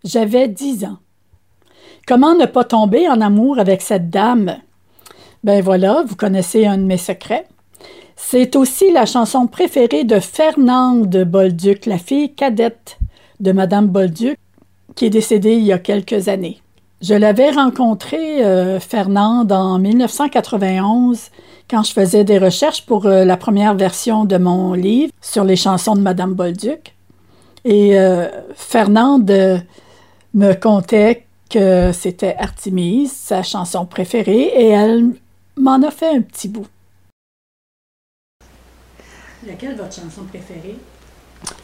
J'avais 0.04 0.46
10 0.46 0.84
ans. 0.84 0.98
Comment 2.06 2.34
ne 2.34 2.46
pas 2.46 2.62
tomber 2.62 3.08
en 3.08 3.20
amour 3.20 3.58
avec 3.58 3.82
cette 3.82 4.10
dame? 4.10 4.58
Ben 5.42 5.60
voilà, 5.60 6.04
vous 6.06 6.14
connaissez 6.14 6.64
un 6.64 6.78
de 6.78 6.84
mes 6.84 6.96
secrets. 6.96 7.46
C'est 8.14 8.54
aussi 8.54 8.92
la 8.92 9.06
chanson 9.06 9.48
préférée 9.48 10.04
de 10.04 10.20
Fernande 10.20 11.24
Bolduc, 11.24 11.86
la 11.86 11.98
fille 11.98 12.32
cadette 12.32 12.98
de 13.40 13.50
Madame 13.50 13.88
Bolduc, 13.88 14.38
qui 14.94 15.06
est 15.06 15.10
décédée 15.10 15.54
il 15.54 15.64
y 15.64 15.72
a 15.72 15.78
quelques 15.78 16.28
années. 16.28 16.60
Je 17.00 17.14
l'avais 17.14 17.50
rencontrée, 17.50 18.44
euh, 18.44 18.80
Fernande, 18.80 19.52
en 19.52 19.78
1991, 19.78 21.30
quand 21.70 21.84
je 21.84 21.92
faisais 21.92 22.24
des 22.24 22.38
recherches 22.38 22.84
pour 22.84 23.06
euh, 23.06 23.24
la 23.24 23.36
première 23.36 23.74
version 23.74 24.24
de 24.24 24.36
mon 24.36 24.72
livre 24.72 25.12
sur 25.20 25.44
les 25.44 25.54
chansons 25.54 25.94
de 25.94 26.00
Madame 26.00 26.34
Bolduc. 26.34 26.94
Et 27.64 27.98
euh, 27.98 28.28
Fernande 28.54 29.30
euh, 29.30 29.58
me 30.34 30.54
contait 30.54 31.26
que 31.50 31.92
c'était 31.92 32.34
Artemise, 32.38 33.12
sa 33.12 33.42
chanson 33.42 33.86
préférée, 33.86 34.52
et 34.54 34.68
elle 34.68 35.12
m'en 35.56 35.82
a 35.82 35.90
fait 35.90 36.16
un 36.16 36.22
petit 36.22 36.48
bout. 36.48 36.66
Laquelle 39.46 39.76
votre 39.76 39.94
chanson 39.94 40.22
préférée? 40.28 40.76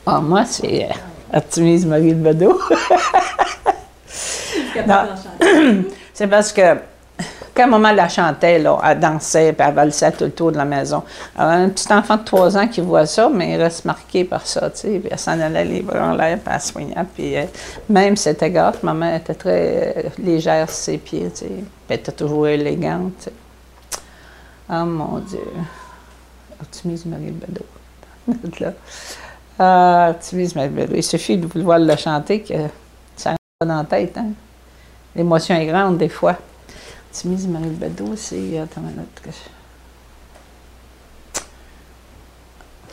Ah, 0.06 0.20
moi, 0.20 0.44
c'est 0.44 0.84
euh, 0.84 0.92
Artemise 1.32 1.86
Marie 1.86 2.14
de 2.14 2.22
Bedeau. 2.22 2.60
C'est 6.14 6.26
parce 6.28 6.52
que 6.52 6.78
quand 7.54 7.68
maman 7.68 7.92
la 7.92 8.08
chantait, 8.08 8.58
là, 8.58 8.78
elle 8.84 8.98
dansait 8.98 9.52
puis 9.52 9.66
elle 9.66 9.74
valsait 9.74 10.10
tout 10.12 10.24
le 10.24 10.32
tour 10.32 10.52
de 10.52 10.56
la 10.56 10.64
maison. 10.64 11.04
Alors, 11.36 11.52
un 11.52 11.68
petit 11.68 11.92
enfant 11.92 12.16
de 12.16 12.24
3 12.24 12.58
ans 12.58 12.66
qui 12.66 12.80
voit 12.80 13.06
ça, 13.06 13.28
mais 13.32 13.52
il 13.52 13.62
reste 13.62 13.84
marqué 13.84 14.24
par 14.24 14.46
ça, 14.46 14.70
tu 14.70 14.80
sais. 14.80 14.98
Puis 14.98 15.08
elle 15.10 15.18
s'en 15.18 15.38
allait 15.38 15.64
les 15.64 15.82
bras 15.82 16.08
en 16.08 16.14
l'air, 16.14 16.38
puis 16.38 16.52
elle 16.52 16.60
soignait. 16.60 16.94
Puis 17.14 17.36
euh, 17.36 17.44
même 17.88 18.16
si 18.16 18.24
c'était 18.24 18.50
gâte, 18.50 18.82
maman 18.82 19.14
était 19.14 19.34
très 19.34 19.94
euh, 19.96 20.08
légère 20.18 20.68
sur 20.68 20.76
ses 20.76 20.98
pieds, 20.98 21.30
tu 21.30 21.40
sais. 21.40 21.46
Puis 21.46 21.64
elle 21.88 21.96
était 21.96 22.12
toujours 22.12 22.48
élégante, 22.48 23.12
tu 23.18 23.24
sais. 23.24 23.32
Oh 24.70 24.84
mon 24.84 25.18
Dieu. 25.18 25.38
Artemise 26.60 27.06
Marie 27.06 27.30
de 27.30 27.46
Bedeau. 27.46 27.66
Ah, 29.56 30.12
Marie 30.56 30.68
Bedeau. 30.68 30.94
Il 30.96 31.02
suffit 31.04 31.36
de 31.36 31.46
vouloir 31.46 31.78
le 31.78 31.94
chanter 31.94 32.40
que 32.40 32.54
ça 33.14 33.30
rentre 33.30 33.38
dans 33.60 33.76
la 33.76 33.84
tête, 33.84 34.18
hein. 34.18 34.30
L'émotion 35.16 35.54
est 35.54 35.66
grande 35.66 35.98
des 35.98 36.08
fois. 36.08 36.36
Timise 37.12 37.46
Marie 37.46 37.66
Bedeau, 37.70 38.14
c'est. 38.16 38.58
Attends 38.58 38.80
une 38.80 38.90
minute. 38.90 39.20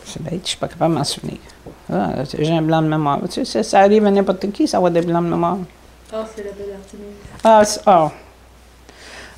C'est 0.06 0.22
bête, 0.22 0.42
je 0.44 0.50
suis 0.50 0.58
pas 0.58 0.68
capable 0.68 0.94
de 0.94 1.00
m'en 1.00 1.04
souvenir. 1.06 1.38
Ah, 1.92 2.24
J'ai 2.38 2.51
un 2.51 2.62
blanc 2.62 2.82
de 2.82 2.88
mémoire. 2.88 3.20
Tu 3.30 3.46
sais, 3.46 3.63
ça 3.63 3.80
arrive 3.80 4.06
à 4.06 4.12
n'importe 4.12 4.51
qui, 4.51 4.68
ça 4.68 4.80
va 4.80 4.90
des 4.90 5.01
blancs 5.01 5.24
de 5.24 5.30
mémoire. 5.30 5.58
Ah, 6.13 6.25
c'est 6.36 6.44
la 6.44 6.51
belle 6.51 6.75
Artemise. 6.78 7.16
Ah, 7.44 7.63
c'est 7.63 7.82
ah. 7.86 8.12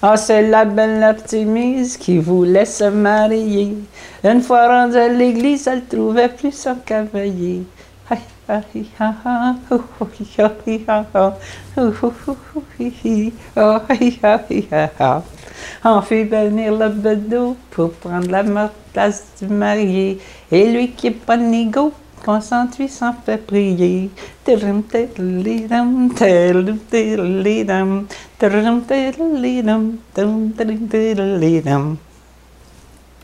Ah, 0.02 0.18
c'est 0.18 0.50
la 0.50 0.66
belle 0.66 1.04
Artemise 1.04 1.96
qui 1.98 2.18
voulait 2.18 2.66
se 2.66 2.86
marier. 2.86 3.78
Une 4.24 4.42
fois 4.42 4.68
rendue 4.68 4.98
à 4.98 5.08
l'église, 5.08 5.68
elle 5.68 5.86
trouvait 5.86 6.30
plus 6.30 6.52
son 6.52 6.76
cavalier. 6.76 7.64
On 15.86 16.02
fait 16.02 16.24
venir 16.26 16.74
le 16.78 16.90
bedeau 16.90 17.56
pour 17.72 17.92
prendre 17.94 18.30
la 18.30 18.44
place 18.92 19.24
du 19.42 19.48
marié. 19.48 20.20
Et 20.52 20.72
lui 20.72 20.92
qui 20.92 21.08
est 21.08 21.12
pas 21.12 21.38
négo, 21.38 21.94
consenti 22.26 22.90
s'en 22.90 23.14
fait 23.26 23.38
prier. 23.38 24.10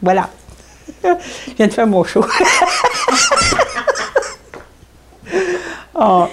Voilà. 0.01 0.29
Je 1.03 1.53
viens 1.57 1.67
de 1.67 1.73
faire 1.73 1.87
mon 1.87 2.03
show. 2.03 2.25
Oh. 5.99 6.27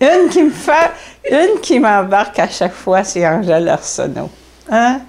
Une 0.00 0.28
qui 0.28 0.42
me 0.42 0.50
fait, 0.50 0.90
une 1.30 1.60
qui 1.60 1.78
m'embarque 1.78 2.38
à 2.38 2.48
chaque 2.48 2.72
fois, 2.74 3.04
c'est 3.04 3.26
Angèle 3.26 3.68
Arsenault. 3.68 4.30
Hein? 4.70 5.00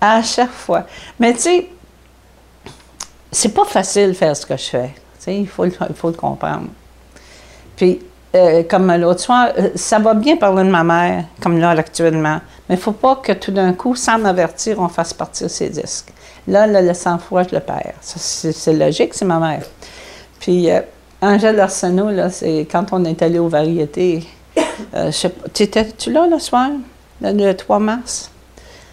À 0.00 0.22
chaque 0.22 0.50
fois. 0.52 0.84
Mais 1.18 1.32
tu 1.34 1.40
sais, 1.40 1.68
c'est 3.30 3.50
pas 3.54 3.64
facile 3.64 4.08
de 4.08 4.12
faire 4.14 4.36
ce 4.36 4.46
que 4.46 4.56
je 4.56 4.64
fais. 4.64 4.88
Tu 5.18 5.24
sais, 5.24 5.36
il 5.36 5.48
faut, 5.48 5.64
le- 5.64 5.72
il 5.88 5.94
faut 5.94 6.08
le 6.08 6.14
comprendre. 6.16 6.68
Puis, 7.76 8.00
euh, 8.34 8.62
comme 8.68 8.92
l'autre 8.96 9.20
soir, 9.20 9.48
euh, 9.58 9.70
ça 9.74 9.98
va 9.98 10.14
bien 10.14 10.36
parler 10.36 10.64
de 10.64 10.70
ma 10.70 10.84
mère, 10.84 11.24
comme 11.42 11.58
là, 11.58 11.70
actuellement. 11.70 12.40
Mais 12.68 12.74
il 12.74 12.78
ne 12.78 12.82
faut 12.82 12.92
pas 12.92 13.16
que 13.16 13.32
tout 13.32 13.50
d'un 13.52 13.72
coup, 13.72 13.94
sans 13.94 14.18
m'avertir, 14.18 14.78
on 14.80 14.88
fasse 14.88 15.12
partir 15.14 15.48
ses 15.50 15.68
disques. 15.70 16.12
Là, 16.46 16.66
là, 16.66 16.80
le 16.82 16.94
sang-froid, 16.94 17.42
je 17.44 17.54
le 17.54 17.60
perds. 17.60 17.94
C'est 18.00 18.72
logique, 18.72 19.14
c'est 19.14 19.24
ma 19.24 19.38
mère. 19.38 19.62
Puis, 20.40 20.70
euh, 20.70 20.80
Angèle 21.20 21.58
Arsenault, 21.60 22.10
là, 22.10 22.30
c'est 22.30 22.66
quand 22.70 22.86
on 22.92 23.04
est 23.04 23.20
allé 23.22 23.38
aux 23.38 23.48
variétés. 23.48 24.24
Euh, 24.94 25.10
T'étais-tu 25.52 26.12
là 26.12 26.26
le 26.30 26.38
soir, 26.38 26.70
le, 27.20 27.32
le 27.32 27.54
3 27.56 27.78
mars? 27.80 28.30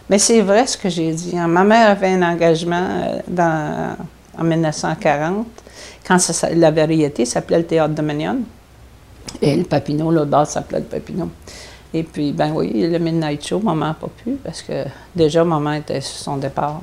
Mais 0.09 0.17
c'est 0.17 0.41
vrai 0.41 0.65
ce 0.65 0.77
que 0.77 0.89
j'ai 0.89 1.11
dit. 1.11 1.37
hein. 1.37 1.47
Ma 1.47 1.63
mère 1.63 1.89
avait 1.89 2.09
un 2.09 2.21
engagement 2.23 2.87
euh, 2.89 3.19
dans, 3.27 3.95
en 4.39 4.43
1940, 4.43 5.45
quand 6.07 6.17
la 6.55 6.71
variété 6.71 7.25
s'appelait 7.25 7.59
le 7.59 7.65
Théâtre 7.65 7.93
Dominion. 7.93 8.37
Et 9.41 9.55
le 9.55 9.63
Papineau, 9.63 10.11
l'autre 10.11 10.29
base 10.31 10.49
s'appelait 10.49 10.79
le 10.79 10.85
Papineau. 10.85 11.29
Et 11.93 12.03
puis, 12.03 12.31
ben 12.31 12.51
oui, 12.53 12.71
le 12.89 12.97
Midnight 12.99 13.45
Show, 13.45 13.59
maman 13.59 13.87
n'a 13.87 13.93
pas 13.93 14.09
pu, 14.23 14.31
parce 14.43 14.61
que 14.63 14.83
déjà, 15.15 15.43
maman 15.43 15.73
était 15.73 16.01
sur 16.01 16.17
son 16.17 16.37
départ. 16.37 16.81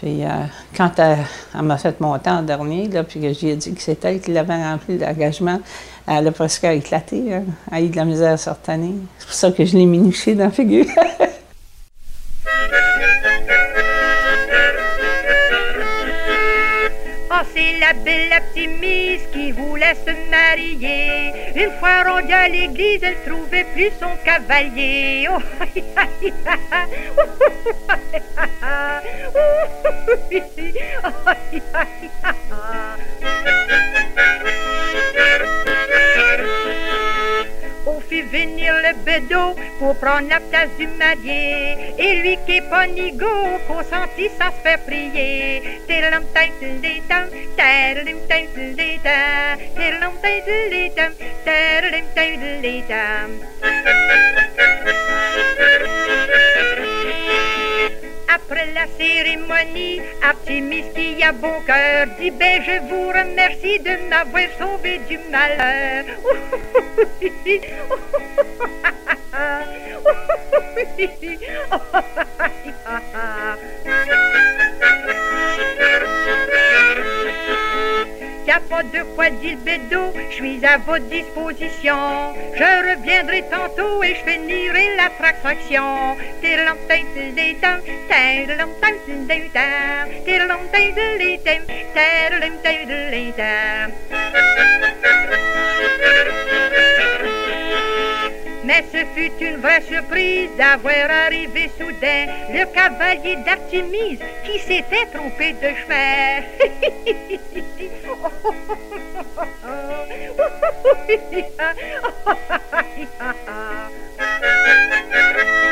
Puis, 0.00 0.24
euh, 0.24 0.28
quand 0.74 0.92
elle, 0.98 1.18
elle 1.54 1.62
m'a 1.62 1.76
fait 1.76 2.00
monter 2.00 2.30
en 2.30 2.42
dernier, 2.42 2.88
là, 2.88 3.04
puis 3.04 3.20
que 3.20 3.32
j'ai 3.34 3.54
dit 3.54 3.74
que 3.74 3.82
c'était 3.82 4.14
elle 4.14 4.20
qui 4.20 4.32
l'avait 4.32 4.54
rempli 4.54 4.96
l'engagement, 4.96 5.60
elle 6.06 6.26
a 6.26 6.32
presque 6.32 6.64
éclaté. 6.64 7.34
Hein. 7.34 7.42
Elle 7.70 7.76
a 7.76 7.80
eu 7.82 7.88
de 7.88 7.96
la 7.96 8.04
misère 8.06 8.38
à 8.46 8.52
retenir. 8.52 8.94
C'est 9.18 9.26
pour 9.26 9.34
ça 9.34 9.52
que 9.52 9.64
je 9.64 9.76
l'ai 9.76 9.84
miniché 9.84 10.34
dans 10.34 10.44
la 10.44 10.50
figure. 10.50 10.86
c'est 17.54 17.78
la 17.78 17.92
belle 17.92 18.32
optimiste 18.36 19.30
qui 19.32 19.52
voulait 19.52 19.96
se 20.06 20.12
marier. 20.30 21.32
Une 21.54 21.72
fois 21.78 22.02
rendue 22.04 22.32
à 22.32 22.48
l'église, 22.48 23.02
elle 23.02 23.16
trouvait 23.26 23.66
plus 23.74 23.90
son 24.00 24.16
cavalier. 24.24 25.28
Oh, 25.30 25.40
Fit 38.08 38.22
venir 38.22 38.74
le 38.74 38.94
bedeau 39.04 39.54
pour 39.78 39.96
prendre 39.96 40.28
la 40.28 40.40
place 40.40 40.70
du 40.78 40.86
marié. 40.86 41.94
Et 41.98 42.14
lui 42.22 42.38
qui 42.46 42.56
est 42.56 42.68
pas 42.70 42.86
nigo, 42.86 43.26
consentit 43.68 44.30
sans 44.38 44.50
se 44.50 44.60
faire 44.62 44.80
prier. 44.84 45.62
La 58.74 58.86
cérémonie, 58.98 60.00
Artemis 60.22 60.84
qui 60.94 61.22
a 61.22 61.32
bon 61.32 61.60
cœur 61.66 62.06
dit 62.18 62.30
ben 62.30 62.62
je 62.62 62.80
vous 62.88 63.08
remercie 63.08 63.78
de 63.78 63.96
m'avoir 64.08 64.48
sauvé 64.58 65.00
du 65.08 65.18
malheur. 65.30 66.04
A 78.52 78.58
pas 78.58 78.82
de 78.82 79.04
quoi 79.14 79.30
dire 79.30 79.58
bédo, 79.64 80.12
je 80.28 80.34
suis 80.34 80.66
à 80.66 80.76
votre 80.78 81.04
disposition. 81.04 82.34
Je 82.56 82.90
reviendrai 82.90 83.44
tantôt 83.48 84.02
et 84.02 84.16
je 84.16 84.28
finirai 84.28 84.96
la 84.96 85.08
traction. 85.30 86.16
Mais 98.70 98.84
ce 98.92 98.98
fut 99.16 99.32
une 99.40 99.56
vraie 99.56 99.82
surprise 99.82 100.48
d'avoir 100.56 101.10
arrivé 101.26 101.68
soudain 101.76 102.26
le 102.50 102.64
cavalier 102.72 103.34
d'Artémise 103.44 104.20
qui 104.44 104.60
s'était 104.60 105.06
trompé 105.12 105.54
de 105.54 105.74
chemin. 105.74 106.42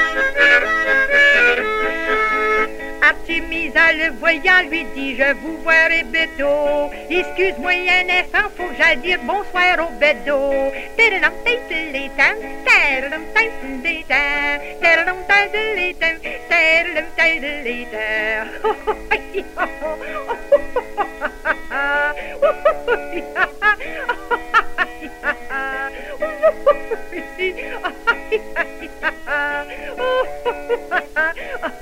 Le 3.11 4.11
voyant, 4.19 4.69
lui 4.71 4.85
dit 4.95 5.17
Je 5.17 5.33
vous 5.35 5.59
verrai 5.63 6.03
bientôt. 6.05 6.91
Excuse-moi 7.09 7.73
un 7.73 8.09
instant, 8.11 8.51
faut 8.55 8.67
que 8.67 8.75
j'aille 8.77 8.99
dire 8.99 9.19
bonsoir 9.23 9.79
au 9.81 9.91
bédo. 9.99 10.73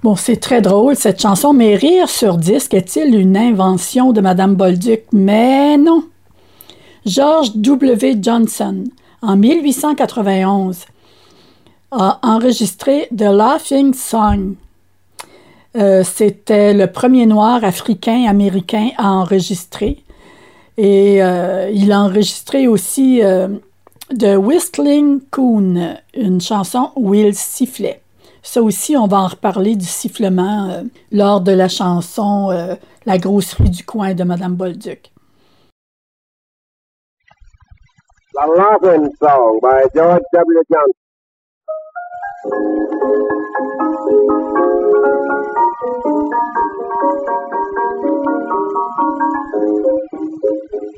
Bon, 0.02 0.16
c'est 0.16 0.38
très 0.38 0.60
drôle 0.60 0.96
cette 0.96 1.22
chanson, 1.22 1.52
mais 1.52 1.76
rire 1.76 2.08
sur 2.08 2.36
disque 2.36 2.74
est-il 2.74 3.14
une 3.14 3.36
invention 3.36 4.12
de 4.12 4.20
Madame 4.20 4.56
Bolduc? 4.56 5.04
Mais 5.12 5.76
non. 5.76 6.02
George 7.06 7.54
W. 7.54 8.16
Johnson, 8.20 8.82
en 9.22 9.36
1891, 9.36 10.86
a 11.92 12.18
enregistré 12.24 13.06
The 13.16 13.30
Laughing 13.30 13.94
Song. 13.94 14.56
Euh, 15.76 16.02
C'était 16.02 16.74
le 16.74 16.88
premier 16.88 17.26
noir 17.26 17.62
africain-américain 17.62 18.90
à 18.98 19.12
enregistrer. 19.12 20.02
Et 20.78 21.22
euh, 21.22 21.70
il 21.72 21.92
a 21.92 22.00
enregistré 22.00 22.66
aussi 22.66 23.22
euh, 23.22 23.46
The 24.18 24.36
Whistling 24.36 25.20
Coon, 25.30 25.96
une 26.14 26.40
chanson 26.40 26.90
où 26.96 27.14
il 27.14 27.36
sifflait. 27.36 28.01
Ça 28.42 28.60
aussi, 28.60 28.96
on 28.96 29.06
va 29.06 29.18
en 29.18 29.28
reparler 29.28 29.76
du 29.76 29.84
sifflement 29.84 30.68
euh, 30.68 30.82
lors 31.12 31.40
de 31.40 31.52
la 31.52 31.68
chanson 31.68 32.50
euh, 32.50 32.74
La 33.06 33.18
grosserie 33.18 33.70
du 33.70 33.84
coin 33.84 34.14
de 34.14 34.24
Madame 34.24 34.54
Bolduc. 34.54 35.12
The 38.34 39.10
Song 39.20 39.60
by 39.62 39.82
George 39.94 40.22
W. 40.32 40.62
Johnson. 40.70 41.02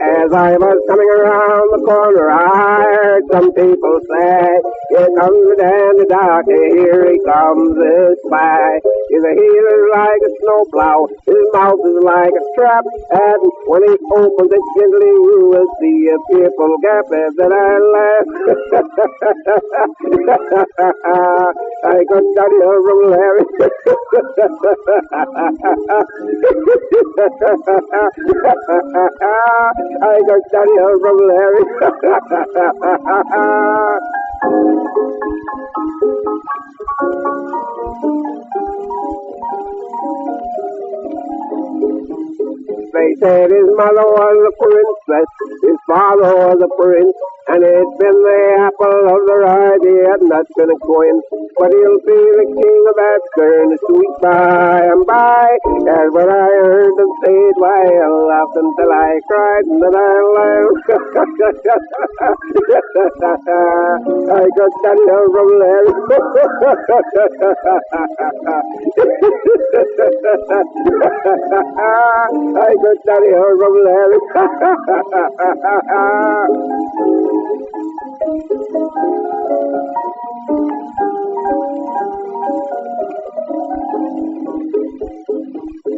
As 0.01 0.33
I 0.33 0.57
was 0.57 0.79
coming 0.89 1.11
around 1.11 1.69
the 1.73 1.85
corner, 1.85 2.31
I 2.31 2.83
heard 2.83 3.23
some 3.33 3.53
people 3.53 4.01
say, 4.09 4.61
Here 4.95 5.11
comes 5.19 5.43
the 5.51 5.59
dandy 5.59 6.07
doctor, 6.07 6.55
here 6.55 7.11
he 7.11 7.19
comes 7.27 7.75
this 7.75 8.15
way. 8.31 8.79
His 9.11 9.27
heel 9.27 9.67
is 9.75 9.91
like 9.91 10.23
a 10.23 10.31
snowplow, 10.39 11.11
his 11.27 11.43
mouth 11.51 11.83
is 11.83 11.99
like 12.07 12.31
a 12.31 12.45
trap, 12.55 12.87
and 12.87 13.43
when 13.67 13.83
he 13.91 13.99
opens 14.15 14.55
it 14.55 14.65
gently, 14.79 15.11
you 15.19 15.51
will 15.51 15.67
see 15.83 16.15
a 16.15 16.19
fearful 16.31 16.79
gap 16.79 17.11
and 17.11 17.35
then 17.35 17.51
I 17.51 17.75
laugh. 17.91 18.23
I 21.91 22.07
got 22.07 22.23
Johnny 22.39 22.63
from 22.87 23.11
Larry. 23.11 23.43
I 30.07 30.23
got 30.23 30.39
Johnny 30.55 30.79
from 31.03 31.19
Larry. 31.27 31.67
Thank 34.45 34.89
you. 42.69 42.84
They 42.95 43.11
said 43.19 43.51
his 43.51 43.67
mother 43.75 44.07
was 44.07 44.39
a 44.39 44.55
princess, 44.55 45.27
his 45.67 45.79
father 45.83 46.31
was 46.47 46.63
a 46.63 46.71
prince, 46.79 47.19
and 47.51 47.67
it's 47.67 47.95
been 47.99 48.15
the 48.23 48.71
apple 48.71 49.11
of 49.11 49.19
their 49.27 49.51
eye, 49.51 49.75
they 49.83 49.99
had 50.07 50.23
not 50.23 50.47
been 50.55 50.71
a 50.71 50.79
coin. 50.79 51.19
But 51.59 51.75
he'll 51.75 51.99
be 52.07 52.15
the 52.15 52.47
king 52.55 52.83
of 52.87 52.95
Asgard, 52.95 53.75
sweet 53.83 54.15
by 54.23 54.95
and 54.95 55.03
by. 55.11 55.59
That's 55.91 56.07
what 56.15 56.31
I 56.31 56.47
heard 56.55 56.95
them 56.95 57.11
say 57.27 57.35
it, 57.35 57.59
why 57.59 57.83
I 57.83 58.07
laughed 58.15 58.63
until 58.63 58.91
I 58.95 59.19
cried, 59.27 59.67
and 59.67 59.83
then 59.83 59.95
I 59.99 60.15
laughed. 60.39 60.87
I 64.39 64.47
got 64.55 64.71
that 64.87 64.99
here 65.03 65.27
from 65.35 65.51
Larry. 65.59 65.91
I 72.55 72.84
got 72.85 72.99
that 73.07 73.23
here 73.25 73.57
from 73.61 73.75
Larry. 73.87 74.21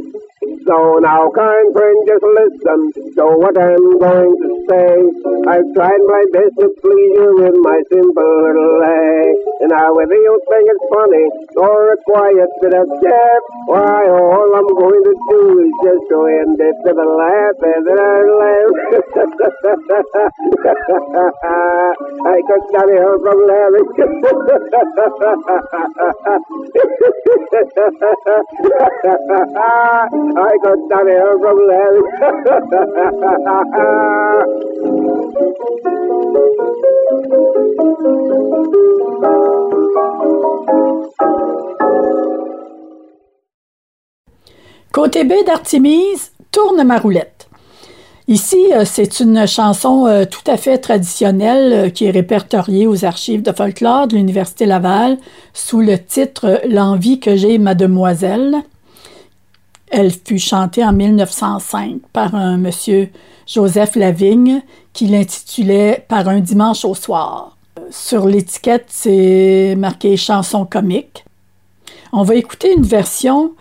So 0.64 0.96
now, 1.02 1.28
kind 1.34 1.68
friend, 1.74 1.98
just 2.08 2.22
listen 2.24 2.92
to 3.18 3.24
what 3.36 3.58
I'm 3.58 3.98
going 3.98 4.36
to 4.40 4.48
say. 4.70 4.94
I've 5.50 5.66
tried 5.74 6.00
my 6.06 6.24
best 6.32 6.54
to 6.62 6.68
please 6.80 7.12
you 7.16 7.34
with 7.38 7.56
my 7.60 7.78
simple 7.92 8.40
little 8.40 8.80
lay. 8.80 9.34
And 9.60 9.68
now, 9.70 9.92
whether 9.92 10.14
you 10.16 10.40
think 10.48 10.64
it's 10.70 10.86
funny 10.88 11.28
or 11.60 11.92
a 11.92 11.96
quiet 12.08 12.48
bit 12.62 12.72
of 12.74 12.86
chaff, 13.02 13.42
why, 13.68 14.08
all 14.08 14.54
I'm 14.56 14.68
going 14.70 15.02
to 15.04 15.14
do 15.28 15.60
is 15.60 15.72
just 15.84 16.04
to 16.14 16.24
end 16.24 16.56
it 16.60 16.76
with 16.84 16.96
a 16.96 17.04
laugh 17.04 17.58
and 17.60 17.84
then 17.84 17.98
I 17.98 18.22
laugh. 18.40 18.96
I 22.26 22.42
got 22.46 22.62
that 22.72 22.88
here 22.88 23.18
from 23.22 23.38
Larry. 23.46 23.82
Côté 44.92 45.24
B 45.24 45.32
d'Artémise, 45.46 46.32
tourne 46.52 46.84
ma 46.84 46.98
roulette. 46.98 47.48
Ici, 48.28 48.72
euh, 48.72 48.84
c'est 48.84 49.20
une 49.20 49.46
chanson 49.46 50.06
euh, 50.06 50.24
tout 50.24 50.48
à 50.50 50.56
fait 50.56 50.78
traditionnelle 50.78 51.72
euh, 51.72 51.90
qui 51.90 52.06
est 52.06 52.10
répertoriée 52.10 52.86
aux 52.86 53.04
archives 53.04 53.42
de 53.42 53.52
folklore 53.52 54.08
de 54.08 54.16
l'Université 54.16 54.66
Laval 54.66 55.18
sous 55.54 55.80
le 55.80 55.98
titre 55.98 56.60
L'envie 56.68 57.20
que 57.20 57.36
j'ai, 57.36 57.58
mademoiselle. 57.58 58.62
Elle 59.88 60.10
fut 60.10 60.38
chantée 60.38 60.84
en 60.84 60.92
1905 60.92 62.00
par 62.12 62.34
un 62.34 62.56
monsieur 62.56 63.10
Joseph 63.46 63.94
Lavigne 63.94 64.62
qui 64.92 65.06
l'intitulait 65.06 66.04
Par 66.08 66.28
un 66.28 66.40
dimanche 66.40 66.84
au 66.84 66.94
soir. 66.94 67.56
Sur 67.90 68.26
l'étiquette, 68.26 68.86
c'est 68.88 69.74
marqué 69.76 70.16
chanson 70.16 70.64
comique. 70.64 71.24
On 72.12 72.22
va 72.22 72.34
écouter 72.34 72.72
une 72.72 72.82
version 72.82 73.52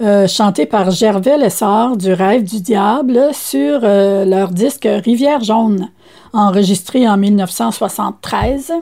euh, 0.00 0.26
chantée 0.26 0.66
par 0.66 0.90
Gervais 0.90 1.36
Lessard 1.36 1.96
du 1.96 2.12
Rêve 2.12 2.44
du 2.44 2.60
Diable 2.60 3.30
sur 3.32 3.80
euh, 3.82 4.24
leur 4.24 4.48
disque 4.48 4.88
Rivière 4.90 5.44
Jaune, 5.44 5.90
enregistré 6.32 7.08
en 7.08 7.16
1973. 7.16 8.72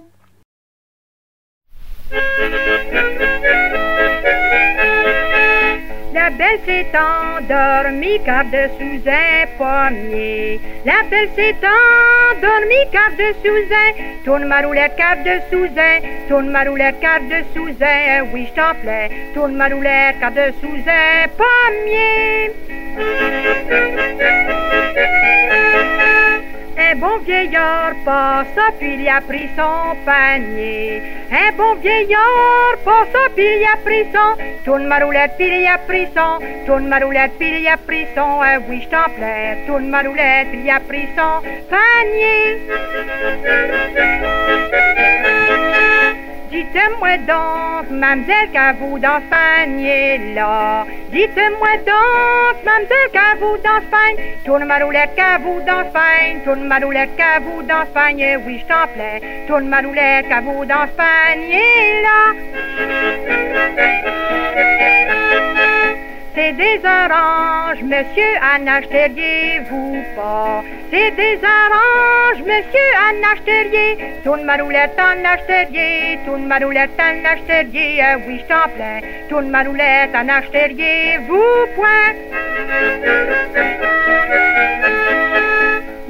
Belle 6.43 6.61
s'est 6.67 6.93
endormie 6.99 8.21
car 8.25 8.45
dessous 8.47 9.03
un 9.07 9.47
pommier. 9.59 10.61
La 10.85 11.03
belle 11.09 11.31
s'est 11.37 11.55
endormie 11.73 12.87
car 12.91 13.11
dessous 13.21 13.67
un. 13.83 13.91
Tourne 14.25 14.47
ma 14.47 14.61
roulette 14.61 14.97
car 14.97 15.17
dessous 15.29 15.71
un. 15.77 16.01
Tourne 16.29 16.51
ma 16.51 16.65
roulette 16.65 16.99
car 17.01 17.21
dessous 17.33 17.77
un. 17.81 18.25
Oui, 18.33 18.49
je 18.49 18.55
t'en 18.61 18.75
plais. 18.83 19.09
Tourne 19.35 19.55
ma 19.55 19.69
roulette 19.69 20.19
car 20.19 20.33
dessous 20.33 20.83
un 20.87 21.29
pommier. 21.39 22.51
Un 26.79 26.95
bon 26.97 27.19
vieillard 27.19 27.95
passa, 28.05 28.71
puis 28.79 28.95
il 28.95 29.09
a 29.09 29.21
pris 29.21 29.49
son 29.57 29.97
panier. 30.05 31.03
Un 31.31 31.53
bon 31.57 31.75
vieillard 31.77 32.77
passa, 32.85 33.29
puis 33.35 33.45
il 33.45 33.65
a 33.65 33.77
pris 33.85 34.07
son. 34.13 34.37
Tourne 34.65 34.87
ma 34.87 34.99
roulette, 34.99 35.33
puis 35.39 35.49
il 35.49 35.67
a 35.67 35.79
pris 35.79 36.09
son. 36.17 36.39
Tourne 36.67 36.89
ma 36.89 36.99
roulette, 36.99 37.33
puis 37.39 37.61
il 37.61 37.69
a 37.69 37.77
pris 37.77 38.07
son. 38.15 38.41
Ah 38.43 38.59
oui, 38.69 38.81
je 38.83 38.89
t'en 38.89 39.09
plais. 39.17 39.59
Tourne 39.67 39.89
ma 39.89 40.01
roulette, 40.03 40.49
puis 40.51 40.61
il 40.65 40.71
a 40.71 40.81
pris 40.81 41.09
son 41.17 41.43
panier. 41.69 42.61
Dites-moi 46.53 47.17
donc, 47.27 47.91
mademoiselle, 47.91 48.51
qu'avez-vous 48.53 48.99
dans 48.99 49.21
ce 49.21 49.31
panier-là? 49.31 50.85
Dites-moi 51.11 51.77
donc, 51.87 52.57
mademoiselle, 52.63 53.09
qu'avez-vous 53.11 53.57
dans 53.57 53.81
ce 53.81 53.87
panier? 53.91 54.37
Tourne 54.45 54.65
ma 54.67 54.79
roulette, 54.79 55.15
qu'avez-vous 55.17 55.61
dans 55.63 55.85
ce 55.89 55.93
panier? 55.95 56.41
Tourne 56.45 56.65
ma 56.67 56.79
roulette, 56.79 57.17
qu'avez-vous 57.17 57.63
dans 57.63 57.85
ce 57.87 57.93
panier? 57.95 58.37
Oui, 58.45 58.59
je 58.61 58.67
t'en 58.67 58.87
plais. 58.93 59.47
Tourne 59.49 59.67
ma 59.69 59.81
roulette, 59.81 60.29
qu'avez-vous 60.29 60.67
dans 60.67 60.87
ce 60.89 60.93
panier-là? 60.93 62.35
C'est 66.35 66.53
des 66.55 66.81
oranges, 66.83 67.83
monsieur, 67.83 68.33
en 68.41 68.67
achèteriez-vous 68.67 70.03
pas? 70.17 70.65
C'est 70.91 71.11
des 71.11 71.39
oranges, 71.43 72.41
monsieur, 72.41 72.89
en 73.07 73.23
achèteriez. 73.33 74.15
Tourne 74.25 74.45
ma 74.45 74.57
roulette, 74.57 74.99
en 74.99 75.23
achèteriez. 75.25 76.19
Tourne 76.25 76.47
ma 76.47 76.57
roulette, 76.59 76.99
en 76.99 77.23
achèteriez. 77.25 78.01
Ah 78.03 78.17
oui, 78.27 78.41
je 78.41 78.45
t'en 78.45 78.67
plains. 78.75 79.01
Tourne 79.29 79.51
ma 79.51 79.63
roulette, 79.63 80.15
en 80.15 80.29
achèteriez-vous 80.29 81.67
point? 81.77 82.15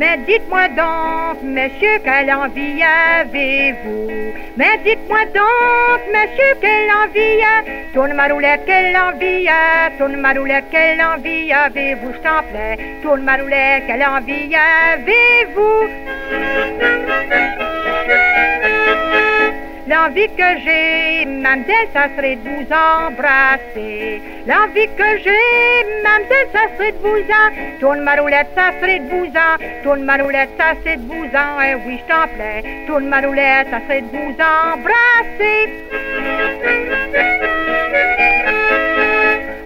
Mais 0.02 0.18
dites-moi 0.26 0.66
donc, 0.70 1.42
monsieur, 1.44 2.00
quelle 2.02 2.32
envie 2.32 2.82
avez-vous? 2.82 4.10
Mais 4.56 4.76
dites-moi 4.84 5.26
donc, 5.26 6.00
monsieur, 6.12 6.56
quelle 6.60 6.90
envie 6.90 7.40
a? 7.40 7.62
Tourne 7.94 8.14
ma 8.14 8.26
roulette, 8.26 8.64
quelle 8.66 8.96
envie 8.96 9.46
a? 9.48 9.90
Tourne 9.96 10.16
ma 10.16 10.32
roulette, 10.32 10.64
quelle 10.72 11.00
envie 11.00 11.52
avez-vous? 11.52 12.14
Je 12.14 12.18
t'en 12.18 12.42
plains. 12.50 12.74
Tourne 13.00 13.22
ma 13.22 13.36
roulette, 13.36 13.84
quelle 13.86 14.02
envie 14.02 14.52
avez-vous? 14.56 15.86
L'envie 20.02 20.26
que 20.36 20.58
j'ai, 20.64 21.24
mademoiselle, 21.26 21.88
ça 21.92 22.08
serait 22.16 22.34
de 22.34 22.42
vous 22.42 22.66
embrasser. 22.72 24.20
L'envie 24.48 24.88
que 24.98 25.18
j'ai, 25.22 26.02
mademoiselle, 26.02 26.48
ça 26.52 26.76
serait 26.76 26.90
de 26.90 26.98
vous 26.98 27.22
en. 27.30 27.78
Tourne 27.78 28.00
ma 28.00 28.16
roulette, 28.16 28.48
ça 28.56 28.72
serait 28.80 28.98
de 28.98 29.08
vous 29.08 29.26
en. 29.26 29.84
Tourne 29.84 30.02
ma 30.02 30.16
roulette, 30.16 30.50
ça 30.58 30.74
serait 30.82 30.96
de 30.96 31.06
vous 31.06 31.24
en. 31.24 31.62
Eh 31.62 31.74
oui, 31.86 32.00
je 32.00 32.12
t'en 32.12 32.26
plains. 32.34 32.62
Tourne 32.88 33.06
ma 33.06 33.20
roulette, 33.20 33.68
ça 33.70 33.80
serait 33.86 34.00
de 34.00 34.08
vous 34.08 34.34
embrasser. 34.42 35.68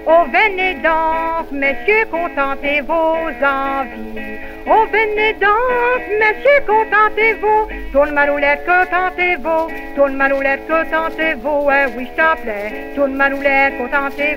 Oh, 0.07 0.25
venez 0.31 0.75
donc, 0.75 1.51
messieurs, 1.51 2.05
contentez 2.11 2.83
vos 2.83 3.31
envies. 3.43 4.56
Oh, 4.69 4.85
venez 4.91 5.35
donc, 5.35 6.03
messieurs, 6.19 6.63
contentez-vous. 6.67 7.69
Tourne 7.93 8.11
ma 8.11 8.27
roulette, 8.27 8.67
contentez-vous. 8.67 9.71
Tourne 9.95 10.17
ma 10.17 10.29
roulette, 10.29 10.67
contentez-vous. 10.67 11.71
Eh 11.71 11.87
oui, 11.97 12.09
je 12.11 12.17
t'en 12.21 12.35
plais. 12.43 12.93
Tourne 12.97 13.15
ma 13.15 13.29
roulette, 13.29 13.79
contentez 13.79 14.37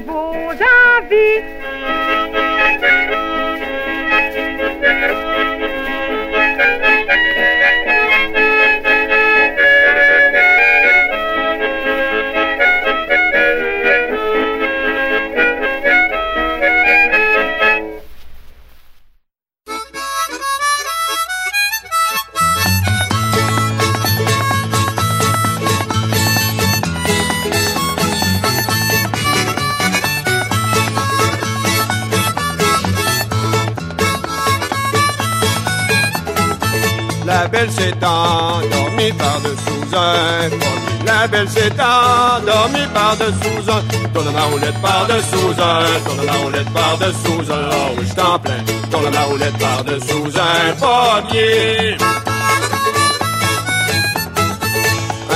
La 37.30 37.48
belle 37.48 37.70
s'est 37.70 37.94
endormie 38.04 39.12
par-dessous 39.12 39.96
un 39.96 40.50
pommier. 40.50 41.06
La 41.06 41.28
belle 41.28 41.48
s'est 41.48 41.72
endormie 41.74 42.88
par-dessous 42.92 43.70
un. 43.70 44.10
Tourne 44.14 44.34
ma 44.34 44.46
roulette 44.46 44.82
par-dessous 44.82 45.54
un. 45.62 46.10
Tourne 46.10 46.26
ma 46.26 46.34
roulette 46.44 46.74
par-dessous 46.74 47.52
un. 47.52 47.70
Oh 47.72 48.02
je 48.02 48.16
t'en 48.16 48.40
plains. 48.40 48.64
Tourne 48.90 49.14
ma 49.14 49.22
roulette 49.26 49.58
par-dessous 49.60 50.32
un 50.38 50.74
pommier. 50.82 51.98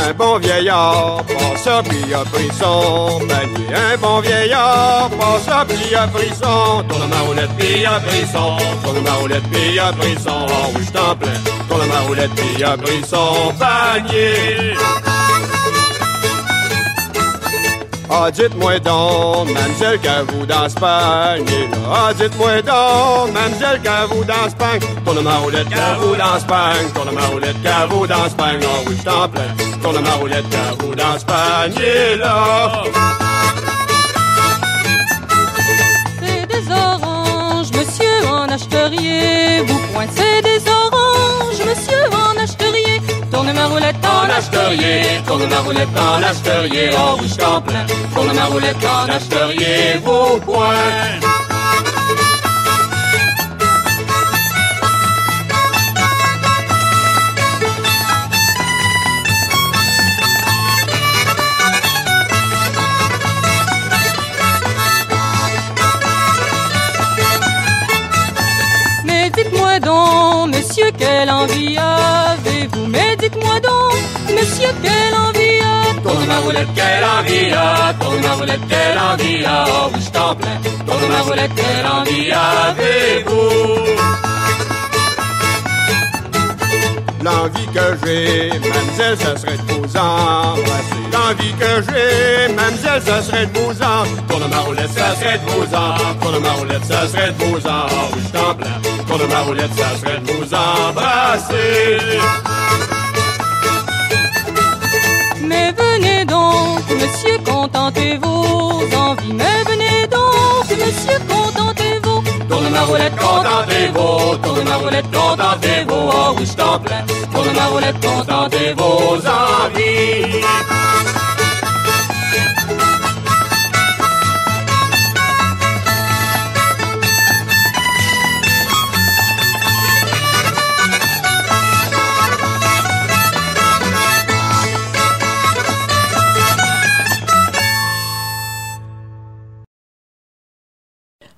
Un 0.06 0.14
bon 0.14 0.38
vieillard 0.38 1.24
passa 1.28 1.82
puis 1.84 2.14
a 2.14 2.26
pris 2.26 2.50
son 2.60 3.20
panier. 3.20 3.74
Un 3.74 3.98
bon 3.98 4.20
vieillard 4.20 5.10
passa 5.18 5.66
puis 5.68 5.96
a 5.96 6.08
pris 6.08 6.30
son. 6.30 6.84
Tourne 6.90 7.10
ma 7.10 7.20
roulette 7.22 7.50
puis 7.58 7.86
a 7.86 8.00
pris 8.00 8.26
son. 8.32 8.58
Tourne 8.84 9.04
ma 9.04 9.14
roulette 9.14 9.44
puis 9.52 9.80
a 9.80 9.94
pris 9.94 10.16
son. 10.16 10.46
Je 10.80 10.92
t'en 10.92 11.16
plains. 11.16 11.32
Tourne 11.70 11.88
ma 11.88 12.00
roulette 12.02 12.32
puis 12.36 12.64
a 12.64 12.78
pris 12.78 13.02
panier. 13.58 14.76
Ah, 18.16 18.30
dites-moi 18.30 18.80
donc, 18.80 19.50
mademoiselle, 19.50 20.00
ce 20.70 20.76
panier 20.76 21.68
là? 21.68 21.78
Ah, 21.92 22.14
dites-moi 22.14 22.62
donc, 22.62 23.34
mademoiselle, 23.34 23.80
qu'avez-vous 23.82 24.24
dans 24.24 24.50
ce 24.50 24.56
panier? 24.56 24.88
Tourne 25.04 25.22
ma 25.24 25.38
roulette, 25.38 25.68
qu'avez-vous 25.70 26.16
dans 26.16 26.40
ce 26.40 26.46
panier? 26.46 26.90
Tourne 26.94 27.16
ma 27.16 27.26
roulette, 27.28 27.64
qu'avez-vous 27.64 28.06
dans 28.06 28.30
ce 28.30 28.36
panier? 28.36 28.68
Oh 28.70 28.84
oui, 28.88 28.96
je 29.00 29.04
t'en. 29.04 29.73
Tourne 29.84 30.00
ma 30.02 30.12
roulette, 30.12 30.50
qu'avez-vous 30.50 30.96
dans 30.96 31.20
ce 31.20 31.26
panier? 31.26 32.18
C'est 36.22 36.46
des 36.48 36.72
oranges, 36.72 37.72
monsieur, 37.78 38.28
en 38.30 38.48
achèteriez-vous 38.48 39.80
point? 39.94 40.08
C'est 40.16 40.42
des 40.42 40.62
oranges, 40.72 41.62
monsieur, 41.68 42.04
en 42.14 42.42
achèteriez. 42.42 43.02
Tourne 43.30 43.52
ma 43.52 43.66
roulette 43.66 44.06
en 44.06 44.30
achèteriez, 44.30 45.22
tourne 45.28 45.46
ma 45.48 45.58
roulette 45.58 45.98
en 45.98 46.24
achèteriez. 46.24 46.90
Oh 46.94 47.18
oui, 47.20 47.28
je 47.28 47.36
t'en 47.36 47.62
plains. 47.62 47.86
Tourne 48.16 48.34
ma 48.34 48.46
roulette 48.46 48.86
en 48.86 49.10
achèteriez-vous 49.10 50.40
point? 50.46 50.74
Mais 51.50 51.53
quelle 71.24 71.32
envie 71.32 71.78
avez-vous? 71.78 72.86
Mais 72.88 73.16
dites-moi 73.18 73.60
donc, 73.62 73.96
monsieur, 74.30 74.70
quelle 74.82 75.16
envie 75.16 75.62
avez-vous? 75.62 76.10
Tourne 76.10 76.26
ma 76.28 76.40
roulette, 76.40 76.68
quelle 76.76 77.04
envie 77.04 77.50
Tourne 78.00 78.22
ma 78.22 78.34
roulette, 78.34 78.60
quelle 78.68 79.00
envie 79.00 79.46
Oh 79.48 79.90
oui, 79.94 80.02
je 80.06 80.12
t'en 80.12 80.36
plains. 80.36 80.62
Tourne 80.86 81.08
ma 81.10 81.22
roulette, 81.22 81.52
quelle 81.56 81.88
envie 81.88 82.32
avez-vous? 82.32 83.64
L'envie 87.24 87.68
que 87.68 88.06
j'ai, 88.06 88.50
mademoiselle, 88.50 89.18
ce 89.18 89.42
serait 89.42 89.58
de 89.58 89.72
vous 89.72 89.98
embrasser. 89.98 90.93
L'envie 91.26 91.54
que 91.54 91.82
j'ai, 91.88 92.54
mademoiselle, 92.54 93.02
ce 93.02 93.22
serait 93.32 93.46
de 93.46 93.58
vous 93.58 93.82
en. 93.82 94.04
Tourne 94.28 94.50
ma 94.50 94.60
roulette, 94.60 94.92
ça 94.92 95.16
serait 95.16 95.38
de 95.38 95.50
vous 95.52 95.74
en. 95.74 95.96
Tourne 96.20 96.40
ma 96.44 96.52
roulette, 96.52 96.84
ça 96.86 97.08
serait 97.08 97.32
de 97.32 97.44
vous 97.44 97.66
en. 97.66 97.86
Oh 97.90 98.12
oui, 98.14 98.22
je 98.26 98.38
t'en 98.38 98.54
plains. 98.54 98.82
Tourne 99.08 99.28
ma 99.30 99.40
roulette, 99.40 99.74
ça 99.78 99.98
serait 100.00 100.20
de 100.20 100.32
vous 100.32 100.54
embrasser. 100.54 101.98
Mais 105.42 105.72
venez 105.72 106.26
donc, 106.26 106.82
monsieur, 106.90 107.38
contentez 107.46 108.18
vos 108.18 108.82
envies. 108.98 109.34
Mais 109.34 109.64
venez 109.66 110.08
donc, 110.08 110.70
monsieur, 110.72 111.20
contentez-vous. 111.30 111.93
Tourne 112.54 112.70
ma 112.70 112.82
roulette, 112.82 113.16
contentez-vous. 113.16 114.38
Tourne 114.44 114.64
ma 114.70 114.76
roulette, 114.76 115.12
contentez-vous. 115.12 116.10
Oh 116.14 116.36
oui, 116.38 116.46
je 116.46 116.54
t'en 116.54 116.78
plains. 116.78 117.04
Tourne 117.34 117.54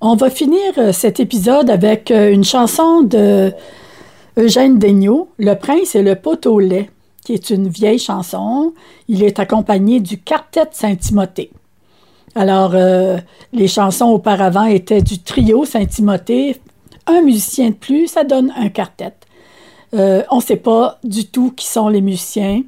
On 0.08 0.15
va 0.15 0.30
finir 0.30 0.72
euh, 0.78 0.91
cet 0.91 1.20
épisode 1.20 1.72
avec 1.72 2.12
euh, 2.12 2.32
une 2.32 2.44
chanson 2.44 3.02
de 3.02 3.52
Eugène 4.38 4.78
Daigneault, 4.78 5.30
Le 5.39 5.56
prince 5.56 5.96
et 5.96 6.04
le 6.04 6.13
pot 6.13 6.46
au 6.46 6.60
lait, 6.60 6.91
qui 7.26 7.34
est 7.34 7.50
une 7.50 7.70
vieille 7.70 7.98
chanson. 7.98 8.76
Il 9.08 9.24
est 9.24 9.39
accompagné 9.39 10.00
du 10.00 10.20
quartet 10.20 10.68
Saint-Timothée. 10.72 11.50
Alors, 12.36 12.74
euh, 12.76 13.18
les 13.52 13.68
chansons 13.68 14.06
auparavant 14.06 14.65
étaient 14.65 15.02
du 15.02 15.24
trio 15.24 15.65
Saint-Timothée. 15.65 16.62
Un 17.08 17.22
musicien 17.24 17.72
de 17.72 17.76
plus, 17.76 18.06
ça 18.06 18.24
donne 18.24 18.54
un 18.56 18.70
quartet. 18.70 19.15
On 19.91 20.36
ne 20.36 20.41
sait 20.41 20.58
pas 20.58 21.00
du 21.04 21.26
tout 21.26 21.52
qui 21.52 21.65
sont 21.65 21.88
les 21.88 22.02
musiciens, 22.02 22.62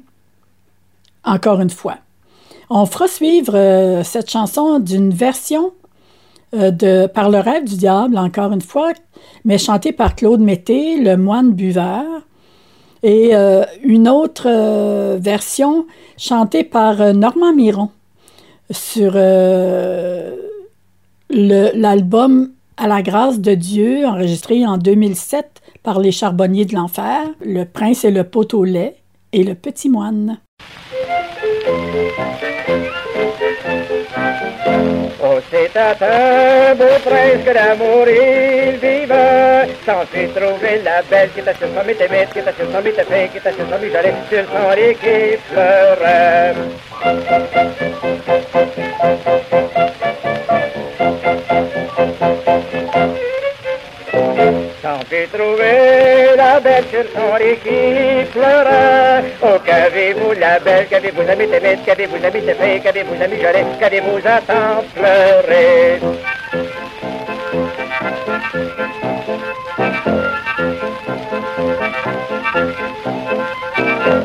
encore 1.22 1.60
une 1.60 1.70
fois. 1.70 1.98
On 2.68 2.84
fera 2.84 3.06
suivre 3.06 4.02
cette 4.02 4.28
chanson 4.28 4.80
d'une 4.80 5.10
version 5.10 5.72
euh, 6.54 6.70
de 6.70 7.06
Par 7.06 7.30
le 7.30 7.38
rêve 7.38 7.64
du 7.64 7.76
diable, 7.76 8.16
encore 8.16 8.52
une 8.52 8.62
fois, 8.62 8.92
mais 9.44 9.58
chantée 9.58 9.92
par 9.92 10.14
Claude 10.14 10.40
Mété, 10.40 10.98
le 10.98 11.16
moine 11.16 11.52
buveur, 11.52 12.04
et 13.02 13.34
euh, 13.34 13.64
une 13.82 14.08
autre 14.08 14.46
euh, 14.46 15.18
version 15.20 15.86
chantée 16.16 16.64
par 16.64 17.14
Normand 17.14 17.54
Miron 17.54 17.90
sur 18.70 19.12
l'album 21.30 22.50
À 22.76 22.86
la 22.86 23.02
grâce 23.02 23.40
de 23.40 23.54
Dieu, 23.54 24.06
enregistré 24.06 24.66
en 24.66 24.78
2007 24.78 25.62
par 25.82 26.00
les 26.00 26.12
Charbonniers 26.12 26.64
de 26.64 26.74
l'Enfer, 26.74 27.28
Le 27.40 27.64
prince 27.64 28.04
et 28.04 28.10
le 28.10 28.24
pot 28.24 28.54
au 28.54 28.64
lait 28.64 28.96
et 29.32 29.44
le 29.44 29.54
petit 29.54 29.88
moine. 29.88 30.38
Oh, 35.20 35.40
c'était 35.50 35.78
un 35.78 36.74
beau 36.74 36.84
prince 37.04 37.44
que 37.44 37.52
d'amour 37.52 38.06
il 38.06 38.76
vivait. 38.78 39.74
Sans 39.84 40.02
s'y 40.12 40.28
trouver 40.28 40.80
la 40.84 41.02
belle 41.10 41.30
qui 41.34 41.40
était 41.40 41.54
sur 41.54 41.68
son 41.74 41.84
métémètre, 41.84 42.32
qui 42.32 42.38
était 42.38 42.52
sur 42.52 42.70
son 42.72 42.82
météphé, 42.82 43.28
qui 43.32 43.38
était 43.38 43.52
sur 43.52 43.66
son 43.68 43.78
mijolet, 43.78 44.14
sur 44.30 44.44
son 44.44 44.70
lit 44.76 44.94
qui 44.94 45.36
pleurait. 45.50 46.54
Sans 54.82 55.00
s'y 55.08 55.26
trouver 55.32 56.07
la 56.58 56.64
belle 56.64 56.84
sur 56.90 57.04
son 57.14 57.36
lit 57.36 57.56
qui 57.62 58.30
pleure. 58.32 59.22
Oh, 59.42 59.58
qu'avez-vous 59.64 60.32
la 60.40 60.58
belle, 60.58 60.86
qu'avez-vous 60.88 61.22
la 61.22 61.36
métémètre, 61.36 61.84
qu'avez-vous 61.84 62.16
la 62.20 62.30
météfée, 62.30 62.80
qu'avez-vous 62.82 63.14
la 63.14 63.28
mijolet, 63.28 63.64
qu'avez-vous 63.78 64.18
à 64.24 64.40
tant 64.40 64.82
pleurer. 64.94 66.00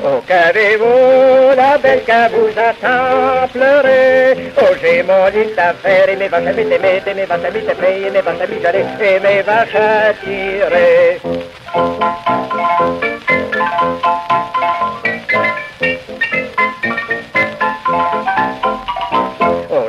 Oh, 0.05 0.21
qu'avez-vous 0.27 1.55
la 1.55 1.77
belle 1.77 2.03
qu'à 2.03 2.29
vous 2.29 2.49
attend 2.57 3.47
pleurer 3.53 4.51
Oh, 4.59 4.73
j'ai 4.81 5.03
mon 5.03 5.27
lit 5.27 5.53
à 5.57 5.73
faire 5.73 6.09
et 6.09 6.15
mes 6.15 6.27
vaches 6.29 6.47
à 6.47 6.53
m'étemer, 6.53 7.01
et 7.05 7.13
mes 7.13 7.25
vaches 7.25 7.39
à 7.43 7.49
et 7.49 8.11
mes 8.11 8.21
vaches 8.21 8.41
à 8.41 8.47
mijoler, 8.47 8.85
et 9.01 9.19
mes 9.19 9.41
vaches 9.43 9.75
à 9.75 10.13
tirer. 10.23 11.42
Oh, 11.75 11.79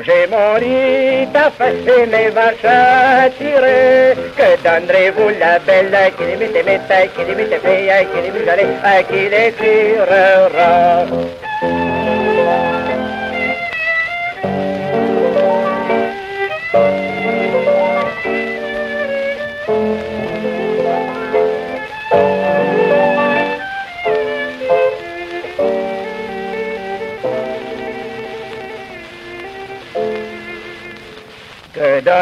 et 0.06 0.26
mes 2.06 2.30
vaches 2.30 2.64
à. 2.64 3.28
Que 3.28 4.56
donnerez-vous 4.62 5.28
la 5.38 5.58
belle 5.58 5.94
qui 6.16 6.24
les 6.24 6.36
mette, 6.36 6.64
mette, 6.64 6.90
à 6.90 7.06
qui 7.06 7.22
les 7.22 7.34
mette, 7.34 7.60
fait, 7.60 7.90
à 7.90 8.02
qui 8.04 8.22
les 8.22 8.30
mijoler, 8.30 8.66
à 8.82 9.02
qui 9.02 9.28
les 9.28 9.52
tirera? 9.52 11.04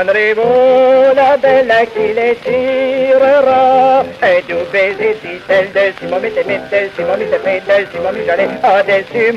Que 0.02 0.06
donnerez-vous 0.06 1.14
la 1.14 1.36
belle 1.36 1.70
à 1.70 1.86
qui 1.86 2.12
les 2.12 2.34
tirera 2.34 4.00
Un 4.00 4.40
doux 4.48 4.64
baiser, 4.72 5.16
dit-elle, 5.22 5.70
dessus 5.70 6.08
mon 6.10 6.18
métémite, 6.18 6.62
dessus 6.72 7.04
mon 7.06 7.16
métémite, 7.16 7.64
dessus 7.68 8.00
mon 8.02 8.12
mijolet, 8.12 8.48
ah, 8.64 8.82
dessus 8.82 9.32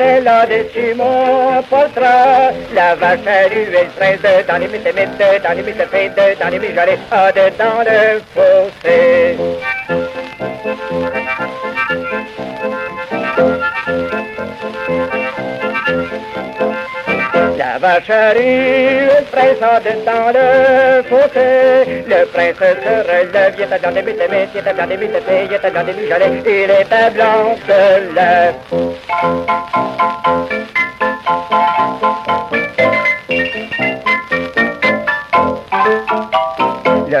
dit-elle, 0.00 0.24
là-dessus 0.24 0.94
mon. 0.94 1.50
La 2.74 2.94
vache 2.94 3.20
à 3.26 3.48
ruelle 3.48 3.90
fraise, 3.96 4.46
dans 4.48 4.58
les 4.58 4.68
métémites, 4.68 5.18
dans 5.42 5.56
les 5.56 5.62
météfides, 5.62 6.12
dans 6.40 6.48
les 6.48 6.58
mijolets, 6.58 6.98
ah, 7.10 7.30
dedans 7.32 7.84
le 7.84 8.20
fossé. 8.34 9.36
La 17.80 17.88
vache 17.88 18.10
à 18.10 18.32
ruelle 18.32 19.24
fraise, 19.32 19.56
ah, 19.62 19.80
dedans 19.80 20.30
le 20.34 21.02
fossé. 21.08 22.04
Le 22.06 22.26
prince 22.26 22.56
se 22.58 22.62
relève, 23.08 23.54
il 23.56 23.62
est 23.62 23.72
à 23.72 23.78
dans 23.78 23.90
les 23.90 24.02
métémites, 24.02 24.50
il 24.54 24.58
est 24.58 24.68
à 24.68 24.72
dans 24.74 24.86
les 24.86 24.96
météfides, 24.98 25.50
il 25.50 25.72
dans 25.72 25.86
les 25.86 25.94
mijolets, 25.94 26.42
il 26.44 26.70
à 26.92 27.10
blanc 27.10 27.56
de 27.66 28.10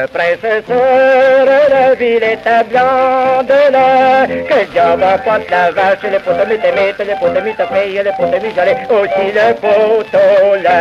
le 0.00 0.06
préfesseur 0.06 0.62
de 0.66 1.96
ville 1.96 2.22
est 2.22 2.64
blonde, 2.70 3.52
que 4.48 4.58
diable 4.72 5.04
pas 5.24 5.40
la 5.50 5.70
vache, 5.72 6.04
le 6.04 6.18
poteau 6.18 6.46
mit 6.48 6.54
émette, 6.54 6.98
le 7.00 7.14
poteau 7.18 7.42
mit 7.42 7.54
paye, 7.70 8.02
le 8.02 8.10
poteau 8.16 8.40
mit 8.42 8.52
j'allais 8.54 8.76
aussi 8.88 9.32
le 9.34 9.46
poteau 9.60 10.56
là. 10.62 10.76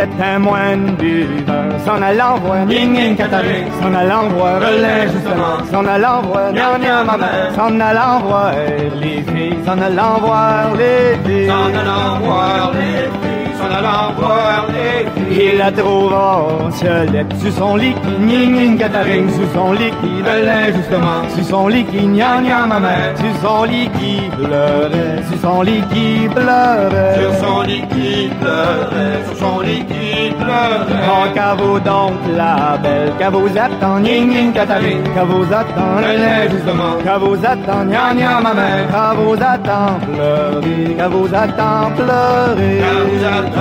C'était 0.00 0.22
un 0.22 0.38
moine 0.38 0.96
buveur, 0.98 1.78
s'en 1.84 2.00
allant 2.00 2.36
voir 2.36 2.64
Ning 2.64 2.92
Ning 2.92 3.16
Catherine, 3.16 3.66
s'en 3.82 3.92
allant 3.92 4.28
voir 4.28 4.58
Relais 4.58 5.08
justement, 5.12 5.62
s'en 5.70 5.84
allant 5.86 6.22
voir 6.22 6.52
Nya 6.54 6.78
Nya 6.78 7.04
ma 7.04 7.18
mère, 7.18 7.52
s'en 7.54 7.78
allant 7.78 8.20
voir 8.20 8.50
les 8.98 9.22
filles, 9.30 9.58
s'en 9.66 9.78
allant 9.78 10.18
voir 10.20 10.74
les 10.74 11.18
filles, 11.28 11.48
s'en 11.48 11.78
allant 11.80 12.18
voir 12.22 12.72
les 12.72 13.02
filles, 13.20 13.39
s'en 13.70 13.76
allant 13.76 14.12
voir 14.18 14.66
les 14.68 15.34
filles. 15.34 15.50
Il 15.52 15.58
la 15.58 15.70
trouva 15.72 16.48
seulette 16.72 17.32
sur 17.40 17.52
son 17.52 17.76
lit, 17.76 17.94
Ning 18.20 18.52
Ning 18.52 18.78
Catherine, 18.78 19.30
sur 19.30 19.48
son 19.54 19.72
lit 19.72 19.90
qui 20.00 20.22
Relais 20.22 20.72
justement, 20.74 21.22
sur 21.34 21.44
son 21.44 21.68
lit 21.68 21.84
qui 21.84 22.06
Nya 22.06 22.40
Nya 22.40 22.66
ma 22.66 22.80
mère, 22.80 23.14
sur 23.16 23.48
son 23.48 23.64
lit 23.64 23.88
qui 23.98 24.28
pleurait, 24.36 25.22
sur 25.28 25.38
son 25.40 25.62
lit 25.62 25.82
qui 25.92 26.28
pleurait, 26.28 27.16
sur 27.20 27.34
son 27.46 27.62
lit 27.62 27.82
qui 27.92 28.30
pleurait, 28.40 29.18
sur 29.26 29.46
son 29.46 29.60
lit 29.60 29.84
qui 29.84 30.30
pleurait. 30.34 31.34
Qu'à 31.34 31.54
vous 31.54 31.78
donc 31.78 32.12
la 32.36 32.76
belle, 32.82 33.12
vous 33.32 33.56
attend, 33.56 34.00
Ning 34.00 34.28
Ning 34.28 34.52
Catherine, 34.52 35.02
vous 35.28 35.44
attend, 35.44 35.96
Relais 35.98 36.50
justement, 36.50 36.96
vous 37.20 37.46
attend, 37.46 37.84
Nya 37.84 38.14
Nya 38.14 38.40
ma 38.40 38.54
mère, 38.54 39.14
vous 39.16 39.34
attend 39.34 39.98
pleurer, 40.06 40.96
vous 41.10 41.34
attend 41.34 41.90
pleurer, 41.96 42.80
vous 43.08 43.24
attend 43.24 43.59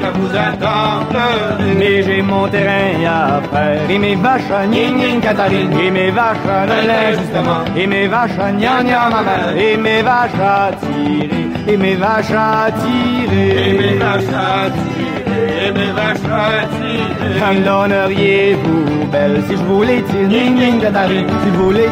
qu'à 0.00 0.10
vous 0.18 0.32
attend 0.46 1.04
pleurer. 1.10 1.74
Mais 1.78 2.02
j'ai 2.02 2.22
mon 2.22 2.48
terrain 2.48 3.04
à 3.06 3.40
faire, 3.52 3.90
et 3.90 3.98
mes 3.98 4.14
vaches 4.16 4.50
à 4.50 4.66
Ning 4.66 5.20
Catherine, 5.20 5.72
et 5.80 5.90
mes 5.90 6.10
vaches 6.10 6.46
à 6.48 6.62
Relais 6.62 7.18
justement, 7.18 7.62
et 7.76 7.86
mes 7.86 8.06
vaches 8.08 8.38
à 8.38 8.52
Nya 8.52 8.82
ma 8.82 9.22
mère, 9.22 9.56
et 9.56 9.76
mes 9.76 10.02
vaches 10.02 10.40
à 10.40 10.70
tirer, 10.80 11.48
et 11.72 11.76
mes 11.76 11.94
vaches 11.94 12.30
à 12.32 12.70
tirer, 12.80 13.70
et 13.70 13.72
mes 13.80 13.94
vaches 14.02 14.34
à 14.34 14.70
tirer, 14.76 15.68
et 15.68 15.72
mes 15.72 15.92
vaches 15.98 16.30
à 16.30 16.66
tirer. 16.74 17.38
Quand 17.40 17.54
me 17.54 17.64
donneriez-vous 17.64 19.06
belle 19.10 19.42
si 19.48 19.56
je 19.56 19.64
voulais 19.64 20.02
tirer, 20.02 20.50
Ning 20.50 20.80
Catherine, 20.80 21.26
si 21.28 21.48
je 21.52 21.58
voulais 21.62 21.88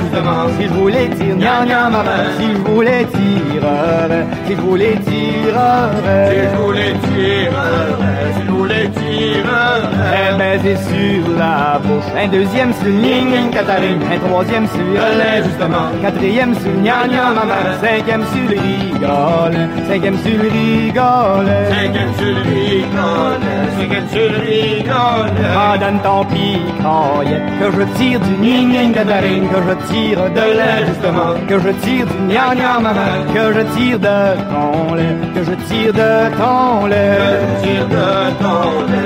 justement, 0.00 0.48
si 0.58 0.64
je 0.64 0.72
voulais 0.72 1.08
tirer, 1.08 1.34
Nya 1.34 1.64
Nya 1.64 1.88
ma 1.90 2.02
mère, 2.02 2.30
si 2.38 2.46
je 2.52 2.58
voulais 2.70 3.04
tirer, 3.04 4.24
si 4.46 4.52
je 4.54 4.60
voulais 4.60 4.96
tirer, 5.06 5.90
si 6.30 6.36
je 6.42 6.56
voulais 6.56 6.94
tirer, 7.04 7.50
si 8.34 8.42
je 8.46 8.50
voulais 8.50 8.88
tirer. 8.88 9.05
Ben 10.38 10.60
c'est 10.62 10.76
sur 10.76 11.22
la 11.38 11.78
bouche, 11.82 12.04
un 12.16 12.28
deuxième 12.28 12.72
sur 12.74 12.92
Catherine, 13.52 14.00
un 14.12 14.18
troisième 14.28 14.66
sur 14.68 14.80
Relais 14.80 15.42
justement, 15.44 15.88
quatrième 16.02 16.54
sur 16.54 16.72
Nya 16.82 17.06
Nya 17.08 17.26
ma 17.34 17.44
mère, 17.46 17.78
cinquième 17.80 18.24
sur 18.32 18.46
le 18.50 18.56
rigole, 18.60 19.56
cinquième 19.88 20.18
sur 20.18 20.36
le 20.42 20.48
rigole, 20.48 21.48
cinquième 21.70 22.12
sur 22.18 22.32
le 22.36 22.42
rigole, 22.42 23.40
cinquième 23.78 24.08
sur 24.08 24.28
le 24.30 24.38
rigole. 24.46 25.30
Donne 25.80 26.00
ton 26.00 26.24
picaillette, 26.26 27.48
que 27.60 27.68
je 27.76 27.84
tire 27.98 28.20
du 28.20 28.32
Ning 28.36 28.92
Catherine, 28.92 29.46
que 29.48 29.60
je 29.68 29.74
tire 29.92 30.22
de 30.38 30.46
lait 30.58 30.80
justement, 30.88 31.32
que 31.48 31.58
je 31.58 31.70
tire 31.84 32.06
du 32.06 32.18
Nya 32.28 32.54
Nya 32.54 32.72
ma 32.80 32.92
mère, 32.92 33.22
que 33.32 33.44
je 33.54 33.62
tire 33.76 33.98
de 33.98 34.18
ton 34.52 34.94
lait, 34.94 35.16
que 35.34 35.42
je 35.44 35.54
tire 35.68 35.92
de 35.92 36.12
ton 36.36 36.86
lait, 36.86 37.16
que 37.16 37.28
je 37.40 37.66
tire 37.66 37.86
de 37.88 38.06
ton 38.42 38.68
lait, 38.90 39.05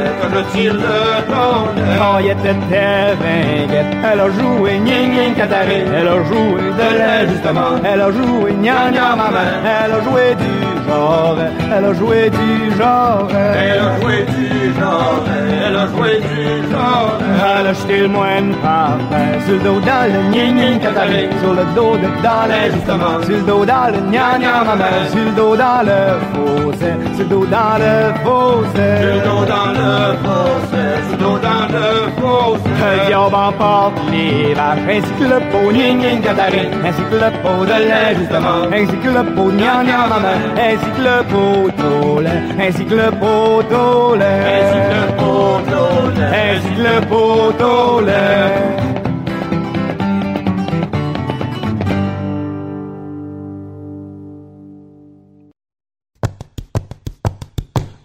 ton 1.28 1.74
lait. 1.76 1.98
Caillette 1.98 2.44
était 2.44 3.14
vinguette, 3.20 3.96
elle 4.12 4.20
a 4.20 4.30
joué 4.30 4.78
Ning 4.78 5.10
Ning 5.12 5.34
Catherine, 5.34 5.92
elle 5.94 6.08
a 6.08 6.24
joué 6.24 6.60
de 6.78 6.88
lait 6.98 7.28
justement, 7.30 7.72
elle 7.84 8.00
a 8.00 8.10
joué 8.10 8.52
Nya 8.52 8.90
Nya 8.90 9.16
ma 9.16 9.30
mère, 9.30 9.62
elle 9.84 9.92
a 9.92 10.00
joué 10.04 10.34
genre, 10.90 11.36
elle 11.76 11.84
a 11.84 11.94
joué 11.94 12.30
du 12.30 12.76
genre. 12.76 13.28
Elle 13.30 13.80
a 13.80 14.00
joué 14.00 14.24
du 14.34 14.80
genre, 14.80 15.24
elle 15.66 15.76
a 15.76 15.86
joué 15.86 16.20
du 16.20 16.70
genre. 16.70 17.18
Elle 17.60 17.66
a 17.66 17.72
jeté 17.72 18.00
le 18.00 18.08
moine 18.08 18.54
par 18.62 18.98
sur 19.46 19.54
le 19.54 19.60
dos 19.60 19.80
dans 19.80 20.04
le 20.12 20.20
gna 20.32 20.80
sur 21.40 21.54
le 21.54 21.64
dos 21.74 21.96
de 21.96 22.08
dans 22.22 22.46
le 22.50 22.72
justement, 22.74 23.22
sur 23.22 23.36
le 23.36 23.42
dos 23.42 23.64
dans 23.64 23.88
le 23.92 24.00
gna 24.10 24.38
gna 24.38 24.64
ma 24.64 24.76
mère, 24.76 25.06
sur 25.10 25.24
le 25.24 25.30
dos 25.30 25.56
dans 25.56 25.82
le 25.88 25.98
fossé, 26.32 26.90
sur 27.16 27.24
le 27.24 27.30
dos 27.30 27.46
dans 27.46 27.76
le 27.82 27.94
fossé, 28.24 28.88
sur 29.00 29.14
le 29.14 29.20
dos 29.28 29.44
dans 29.52 29.70
le 29.78 29.90
fossé, 30.24 30.82
sur 31.08 31.12
le 31.12 31.24
dos 31.24 31.38
dans 31.48 31.66
le 31.74 31.86
fossé. 32.20 32.70
Le 32.80 33.06
diable 33.06 33.34
emporte 33.34 33.98
les 34.10 34.54
vaches, 34.54 34.86
ainsi 34.88 35.12
que 35.18 35.24
le 35.34 35.38
pot 35.50 35.70
gna 35.72 35.88
gna 36.00 36.10
catarique, 36.26 36.72
ainsi 36.84 37.02
que 37.10 37.16
le 37.24 37.30
pot 37.42 37.64
de 37.66 37.76
ainsi 38.74 38.96
que 39.02 39.08
le 39.08 39.22
pot 39.34 39.50
gna 39.52 39.84
gna 39.84 40.06
ma 40.10 40.18
mère, 40.24 40.42
ainsi 40.80 40.90
que 40.92 41.02
le 41.02 41.22
pot 41.24 41.82
au 41.82 42.20
lait, 42.20 42.42
ainsi 42.58 42.84
que 42.84 42.94
le 42.94 43.10
pot 43.10 43.74
au 43.74 44.14
lait, 44.14 44.24
ainsi 44.56 44.78
que 44.88 44.94
le 44.94 45.06
pot 45.16 45.60
au 45.76 46.10
lait, 46.18 46.32
ainsi 46.54 46.74
que 46.74 46.82
le 46.82 47.00
pot 47.06 48.99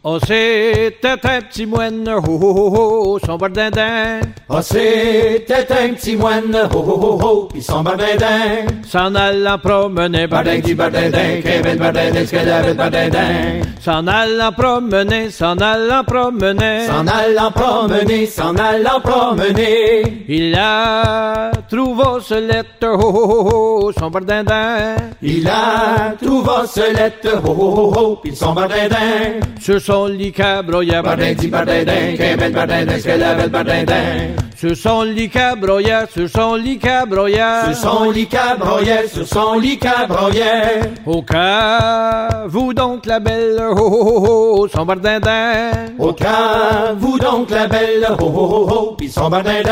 Oh, 0.08 0.20
c'était 0.20 0.94
un 1.04 1.42
petit 1.42 1.66
moine, 1.66 2.08
ho 2.08 2.20
ho 2.22 2.52
ho 2.52 2.70
ho, 2.76 3.20
son 3.26 3.38
bardindin. 3.38 4.20
Oh, 4.48 4.62
c'était 4.62 5.66
un 5.72 5.94
petit 5.96 6.16
moine, 6.16 6.56
ho 6.72 6.78
ho 6.78 6.96
ho 7.02 7.20
ho, 7.20 7.50
pis 7.52 7.64
son 7.64 7.82
bardindin. 7.82 8.68
S'en 8.88 9.16
allant 9.16 9.58
promener, 9.58 10.28
bardin 10.28 10.60
du 10.60 10.76
bardindin, 10.76 11.42
Kevin 11.42 11.78
bardindin, 11.78 12.24
Skedavid 12.24 12.78
bardindin. 12.78 13.64
S'en 13.82 14.06
allant 14.06 14.52
promener, 14.52 15.32
s'en 15.32 15.58
allant 15.58 16.04
promener. 16.04 16.86
S'en 16.86 17.08
allant 17.08 17.52
promener, 17.52 18.28
s'en 18.28 18.56
allant 18.58 19.00
promener. 19.02 20.24
Il 20.28 20.56
a 20.56 21.50
trouvé 21.68 22.22
ce 22.22 22.36
lettre, 22.36 22.90
ho 22.94 23.10
ho 23.10 23.26
ho 23.26 23.88
ho, 23.88 23.92
son 23.92 24.12
bardindin. 24.12 24.98
Il 25.24 25.48
a 25.48 26.14
trouvé 26.22 26.68
ce 26.68 26.94
lettre, 26.96 27.42
ho 27.44 27.50
ho 27.50 27.70
ho 27.74 27.94
ho, 27.96 28.16
pis 28.18 28.36
son 28.36 28.54
bardindin. 28.54 29.40
Sur 29.60 29.82
son 29.82 29.95
lit 30.04 30.34
cabroya, 30.34 31.02
bardin 31.02 31.34
du 31.34 31.48
bardindin, 31.48 32.18
Kevin 32.18 32.52
bardindin, 32.52 33.00
Skedavid 33.00 33.50
bardindin. 33.50 34.36
Sur 34.58 34.76
son 34.76 35.04
lit 35.04 35.30
cabroya, 35.30 36.06
sur 36.08 36.30
son 36.30 36.56
lit 36.56 36.80
cabroya. 36.80 37.66
Sur 37.66 37.76
son 37.76 38.12
lit 38.12 38.28
cabroya, 38.28 39.08
sur 39.08 39.28
son 39.28 39.60
lit 39.60 39.78
cabroya. 39.78 40.88
Au 41.06 41.22
cas, 41.22 42.46
vous 42.48 42.74
donc 42.74 43.06
la 43.06 43.20
belle, 43.20 43.60
ho 43.60 43.76
ho 43.76 44.20
ho 44.20 44.56
ho, 44.58 44.68
son 44.68 44.86
bardindin. 44.86 45.72
Au 46.00 46.14
cas, 46.14 46.94
vous 46.98 47.18
donc 47.20 47.50
la 47.50 47.68
belle, 47.68 48.08
ho 48.20 48.26
ho 48.26 48.46
ho 48.46 48.70
ho, 48.70 48.96
pis 48.98 49.10
son 49.10 49.30
bardindin. 49.30 49.72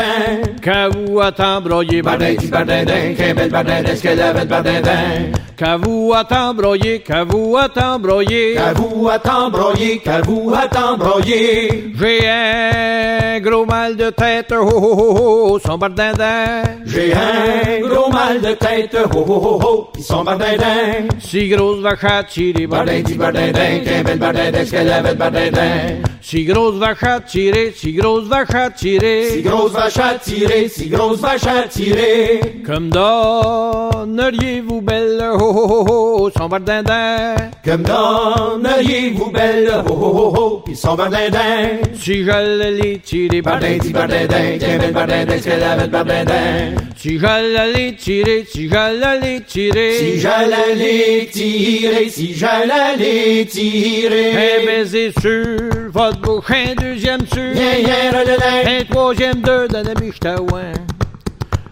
Qu'à 0.62 0.88
vous 0.88 1.20
attend 1.20 1.60
broyer, 1.60 2.02
bardin 2.02 2.34
du 2.34 2.46
bardindin, 2.48 3.14
Kevin 3.16 3.48
bardindin, 3.48 3.96
Skedavid 3.96 4.48
bardindin. 4.48 5.32
Qu'à 5.56 5.76
vous 5.76 6.12
attend 6.14 6.52
broyer, 6.52 7.00
qu'à 7.00 7.24
vous 7.24 7.56
attend 7.56 7.98
broyer. 7.98 8.54
Qu'à 8.54 8.72
vous 8.72 9.08
attend 9.08 9.50
broyer, 9.50 9.98
qu'à 9.98 10.13
vous 10.22 10.52
attend 10.54 10.96
broyer. 10.96 11.92
J'ai 11.98 12.28
un 12.28 13.40
gros 13.40 13.66
mal 13.66 13.96
de 13.96 14.10
tête, 14.10 14.52
ho 14.52 14.62
ho 14.62 14.94
ho 14.94 15.16
ho, 15.18 15.58
son 15.58 15.78
bardindin. 15.78 16.62
J'ai 16.86 17.12
un 17.12 17.80
gros 17.86 18.10
mal 18.10 18.40
de 18.40 18.52
tête, 18.52 18.96
ho 19.12 19.18
ho 19.18 19.24
ho 19.24 19.60
ho, 19.62 19.88
pis 19.92 20.02
son 20.02 20.24
bardindin. 20.24 21.08
Si 21.18 21.48
grosse 21.48 21.80
vache 21.80 22.04
à 22.04 22.22
tirer, 22.24 22.66
bardin 22.66 23.00
du 23.02 23.14
bardindin, 23.14 23.80
Kevin 23.84 24.18
bardindin, 24.18 24.64
Skedavid 24.64 25.16
bardindin. 25.16 26.02
Si 26.20 26.44
grosse 26.44 26.76
vache 26.76 27.02
à 27.02 27.20
tirer, 27.20 27.72
si 27.76 27.92
grosse 27.92 28.24
vache 28.24 28.54
à 28.54 28.70
tirer. 28.70 29.28
Si 29.30 29.42
grosse 29.42 29.72
vache 29.72 29.98
à 29.98 30.14
tirer, 30.14 30.68
si 30.68 30.88
grosse 30.88 31.20
vache 31.20 31.46
à 31.46 31.68
tirer. 31.68 32.40
Comme 32.64 32.88
donneriez-vous 32.88 34.80
belle, 34.80 35.22
ho 35.34 35.50
ho 35.50 35.66
ho 35.68 35.84
ho, 35.88 36.30
son 36.36 36.48
bardindin. 36.48 37.34
Comme 37.64 37.82
donneriez-vous 37.82 39.30
belle, 39.30 39.82
ho 39.86 39.92
ho 40.06 40.34
ho 40.36 40.62
pis 40.64 40.76
son 40.76 40.94
bardindin. 40.94 41.78
Si 41.94 42.24
j'allais 42.24 42.70
les 42.70 42.98
tirer, 42.98 43.42
bardin 43.42 43.78
du 43.78 43.90
bardindin, 43.90 44.58
bardindin, 44.92 45.38
Skedavid 45.38 45.90
bardindin. 45.90 46.74
Si 46.96 47.18
j'allais 47.18 47.72
les 47.72 47.96
tirer, 47.96 48.44
si 48.48 48.68
j'allais 48.68 49.20
les 49.20 49.40
tirer. 49.42 49.92
Si 49.98 50.20
j'allais 50.20 50.74
les 50.74 51.26
tirer, 51.26 52.08
si 52.08 52.34
j'allais 52.34 52.96
les 52.98 53.46
tirer. 53.46 54.32
Un 54.32 54.66
baiser 54.66 55.12
sur 55.20 55.90
votre 55.92 56.20
bouche, 56.20 56.50
un 56.50 56.74
deuxième 56.74 57.26
sur. 57.26 57.42
Un 57.42 58.84
troisième 58.90 59.40
deux 59.40 59.68
dans 59.68 59.82
la. 59.82 59.94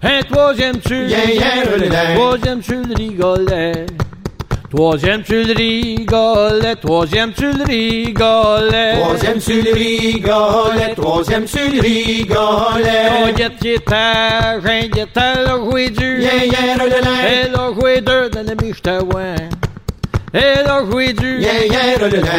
Un 0.04 0.22
troisième 0.22 0.80
sur. 0.86 1.06
Troisième 2.14 2.62
sur 2.62 2.82
le 2.88 2.94
rigolet. 2.94 3.86
Troisième 4.74 5.22
sur 5.22 5.46
le 5.46 5.52
rigolet, 5.52 6.76
troisième 6.76 7.34
sur 7.34 7.52
le 7.52 7.62
rigolet. 7.62 9.00
Troisième 9.00 9.38
sur 9.38 9.62
le 9.62 9.70
rigolet, 9.74 10.94
troisième 10.96 11.46
sur 11.46 11.60
le 11.60 11.78
rigolet. 11.78 13.10
On 13.22 13.32
guette 13.34 13.60
guitare, 13.60 14.60
un 14.64 14.86
guitare, 14.86 15.36
elle 15.40 15.46
a 15.46 15.56
joué 15.58 15.90
du. 15.90 16.22
Yeah, 16.22 16.44
yeah, 16.46 16.86
Elle 17.26 17.54
a 17.54 17.70
joué 17.78 18.00
deux 18.00 18.30
dans 18.30 18.46
la 18.46 18.54
michtaouin. 18.54 19.34
Elle 20.32 20.66
a 20.66 20.86
joué 20.90 21.12
du. 21.12 21.42
Yeah, 21.42 21.66
yeah, 21.66 21.82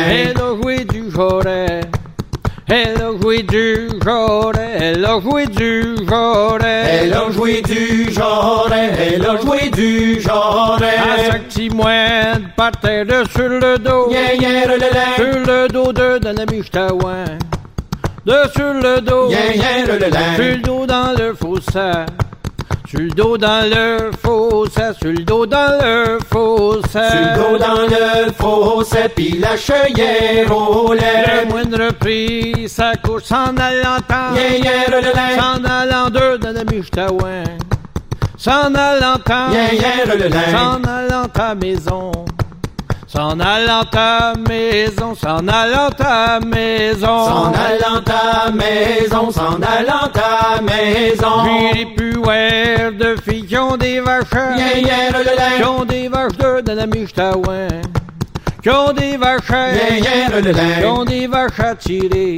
Elle 0.09 0.35
a 0.35 0.55
joué 0.59 0.85
du 0.85 1.11
joret. 1.11 1.81
Elle 2.67 3.01
a 3.01 3.11
joué 3.21 3.43
du 3.43 3.89
joret, 4.03 4.77
elle 4.79 5.05
a 5.05 5.19
joué 5.19 5.45
du 5.47 5.97
joret. 6.07 6.83
Elle 7.01 7.13
a 7.13 7.29
joué 7.29 7.61
du 7.61 8.11
joret, 8.13 8.91
elle 8.97 9.25
a 9.25 9.37
joué 9.37 9.69
du 9.69 10.21
joret. 10.21 10.95
À 10.95 11.31
chaque 11.31 11.47
petit 11.49 11.69
moine 11.69 12.49
par 12.55 12.71
terre 12.71 13.05
sur 13.35 13.49
le 13.49 13.77
dos. 13.77 14.09
Yeah, 14.09 14.35
yeah, 14.35 14.63
Sur 15.15 15.39
le 15.45 15.67
dos 15.67 15.91
de 15.91 16.19
la 16.23 16.45
michtaouin. 16.45 17.25
De 18.25 18.35
sur 18.55 18.73
le 18.73 19.01
dos. 19.01 19.29
Yeah, 19.29 19.55
yeah, 19.55 20.35
Sur 20.35 20.43
le 20.43 20.57
dos 20.61 20.85
dans 20.85 21.11
le 21.17 21.33
fossé. 21.33 22.05
Sur 22.93 23.01
le 23.01 23.09
dos 23.09 23.37
dans 23.39 23.67
le 23.67 24.11
fossé, 24.21 24.93
sur 25.01 25.11
le 25.11 25.23
dos 25.23 25.47
dans 25.47 25.79
le 25.81 26.19
fossé. 26.31 26.91
Sur 26.91 27.21
le 27.21 27.35
dos 27.35 27.57
dans 27.57 27.81
le 27.87 28.31
fossé, 28.33 29.09
pis 29.15 29.39
la 29.39 29.57
chaudière 29.57 30.55
au 30.55 30.93
lait. 30.93 31.25
Le 31.43 31.49
moindre 31.49 31.91
prix, 31.93 32.69
sa 32.69 32.93
course 32.93 33.23
s'en 33.23 33.57
allant 33.57 33.97
tant. 34.07 34.35
Yeah, 34.35 34.57
yeah, 34.57 35.39
S'en 35.39 35.63
allant 35.65 36.11
deux 36.11 36.37
dans 36.37 36.51
la 36.51 36.63
michtaouin. 36.65 37.45
S'en 38.37 38.75
allant 38.75 39.17
tant. 39.25 39.49
Yeah, 39.51 39.73
yeah, 39.73 40.51
S'en 40.51 40.83
allant 40.83 41.27
ta 41.33 41.55
maison. 41.55 42.11
S'en 43.13 43.39
allant 43.39 43.83
ta 43.91 44.33
maison, 44.49 45.13
s'en 45.13 45.47
allant 45.47 45.91
ta 45.95 46.39
maison. 46.39 47.05
S'en 47.05 47.53
allant 47.53 48.01
ta 48.03 48.49
maison, 48.49 49.29
s'en 49.29 49.61
allant 49.61 50.09
ta 50.11 50.59
maison. 50.59 51.45
J'ai 51.75 51.85
pu 51.85 52.13
voir 52.13 52.91
de 52.91 53.15
filles 53.21 53.45
qui 53.45 53.55
ont 53.55 53.77
des 53.77 53.99
vaches. 53.99 54.25
Yeah, 54.33 54.79
yeah, 54.79 55.57
Qui 55.57 55.63
ont 55.63 55.85
des 55.85 56.07
vaches 56.07 56.37
de 56.39 56.97
michtaouin. 56.97 57.67
Qui 58.63 58.69
ont 58.71 58.93
des 58.93 59.15
vaches. 59.17 59.47
Yeah, 59.47 60.79
Qui 60.79 60.85
ont 60.87 61.05
des 61.05 61.27
vaches 61.27 61.59
à 61.59 61.75
tirer. 61.75 62.37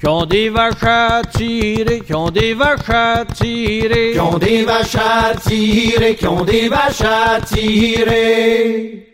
Qui 0.00 0.08
ont 0.08 0.26
des 0.26 0.48
vaches 0.48 0.82
à 0.82 1.22
tirer, 1.22 2.00
qui 2.04 2.14
ont 2.14 2.30
des 2.30 2.54
vaches 2.54 2.90
à 2.90 3.24
tirer. 3.32 4.10
Qui 4.14 4.18
ont 4.18 4.38
des 4.38 4.64
vaches 4.64 4.96
à 4.96 5.36
tirer, 5.36 6.16
qui 6.16 6.26
ont 6.26 6.42
des 6.42 6.68
vaches 6.68 7.02
à 7.02 7.40
tirer. 7.42 9.07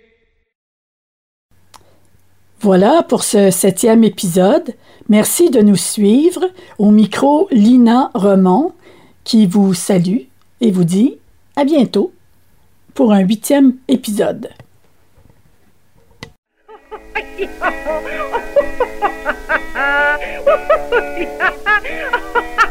Voilà 2.64 3.02
pour 3.02 3.24
ce 3.24 3.50
septième 3.50 4.04
épisode. 4.04 4.74
Merci 5.10 5.50
de 5.50 5.60
nous 5.60 5.76
suivre. 5.76 6.40
Au 6.78 6.90
micro, 6.90 7.46
Lina 7.50 8.10
Remond, 8.14 8.72
qui 9.22 9.44
vous 9.44 9.74
salue 9.74 10.20
et 10.62 10.70
vous 10.70 10.84
dit 10.84 11.18
à 11.56 11.66
bientôt 11.66 12.14
pour 12.94 13.12
un 13.12 13.20
huitième 13.20 13.74
épisode. 13.86 14.48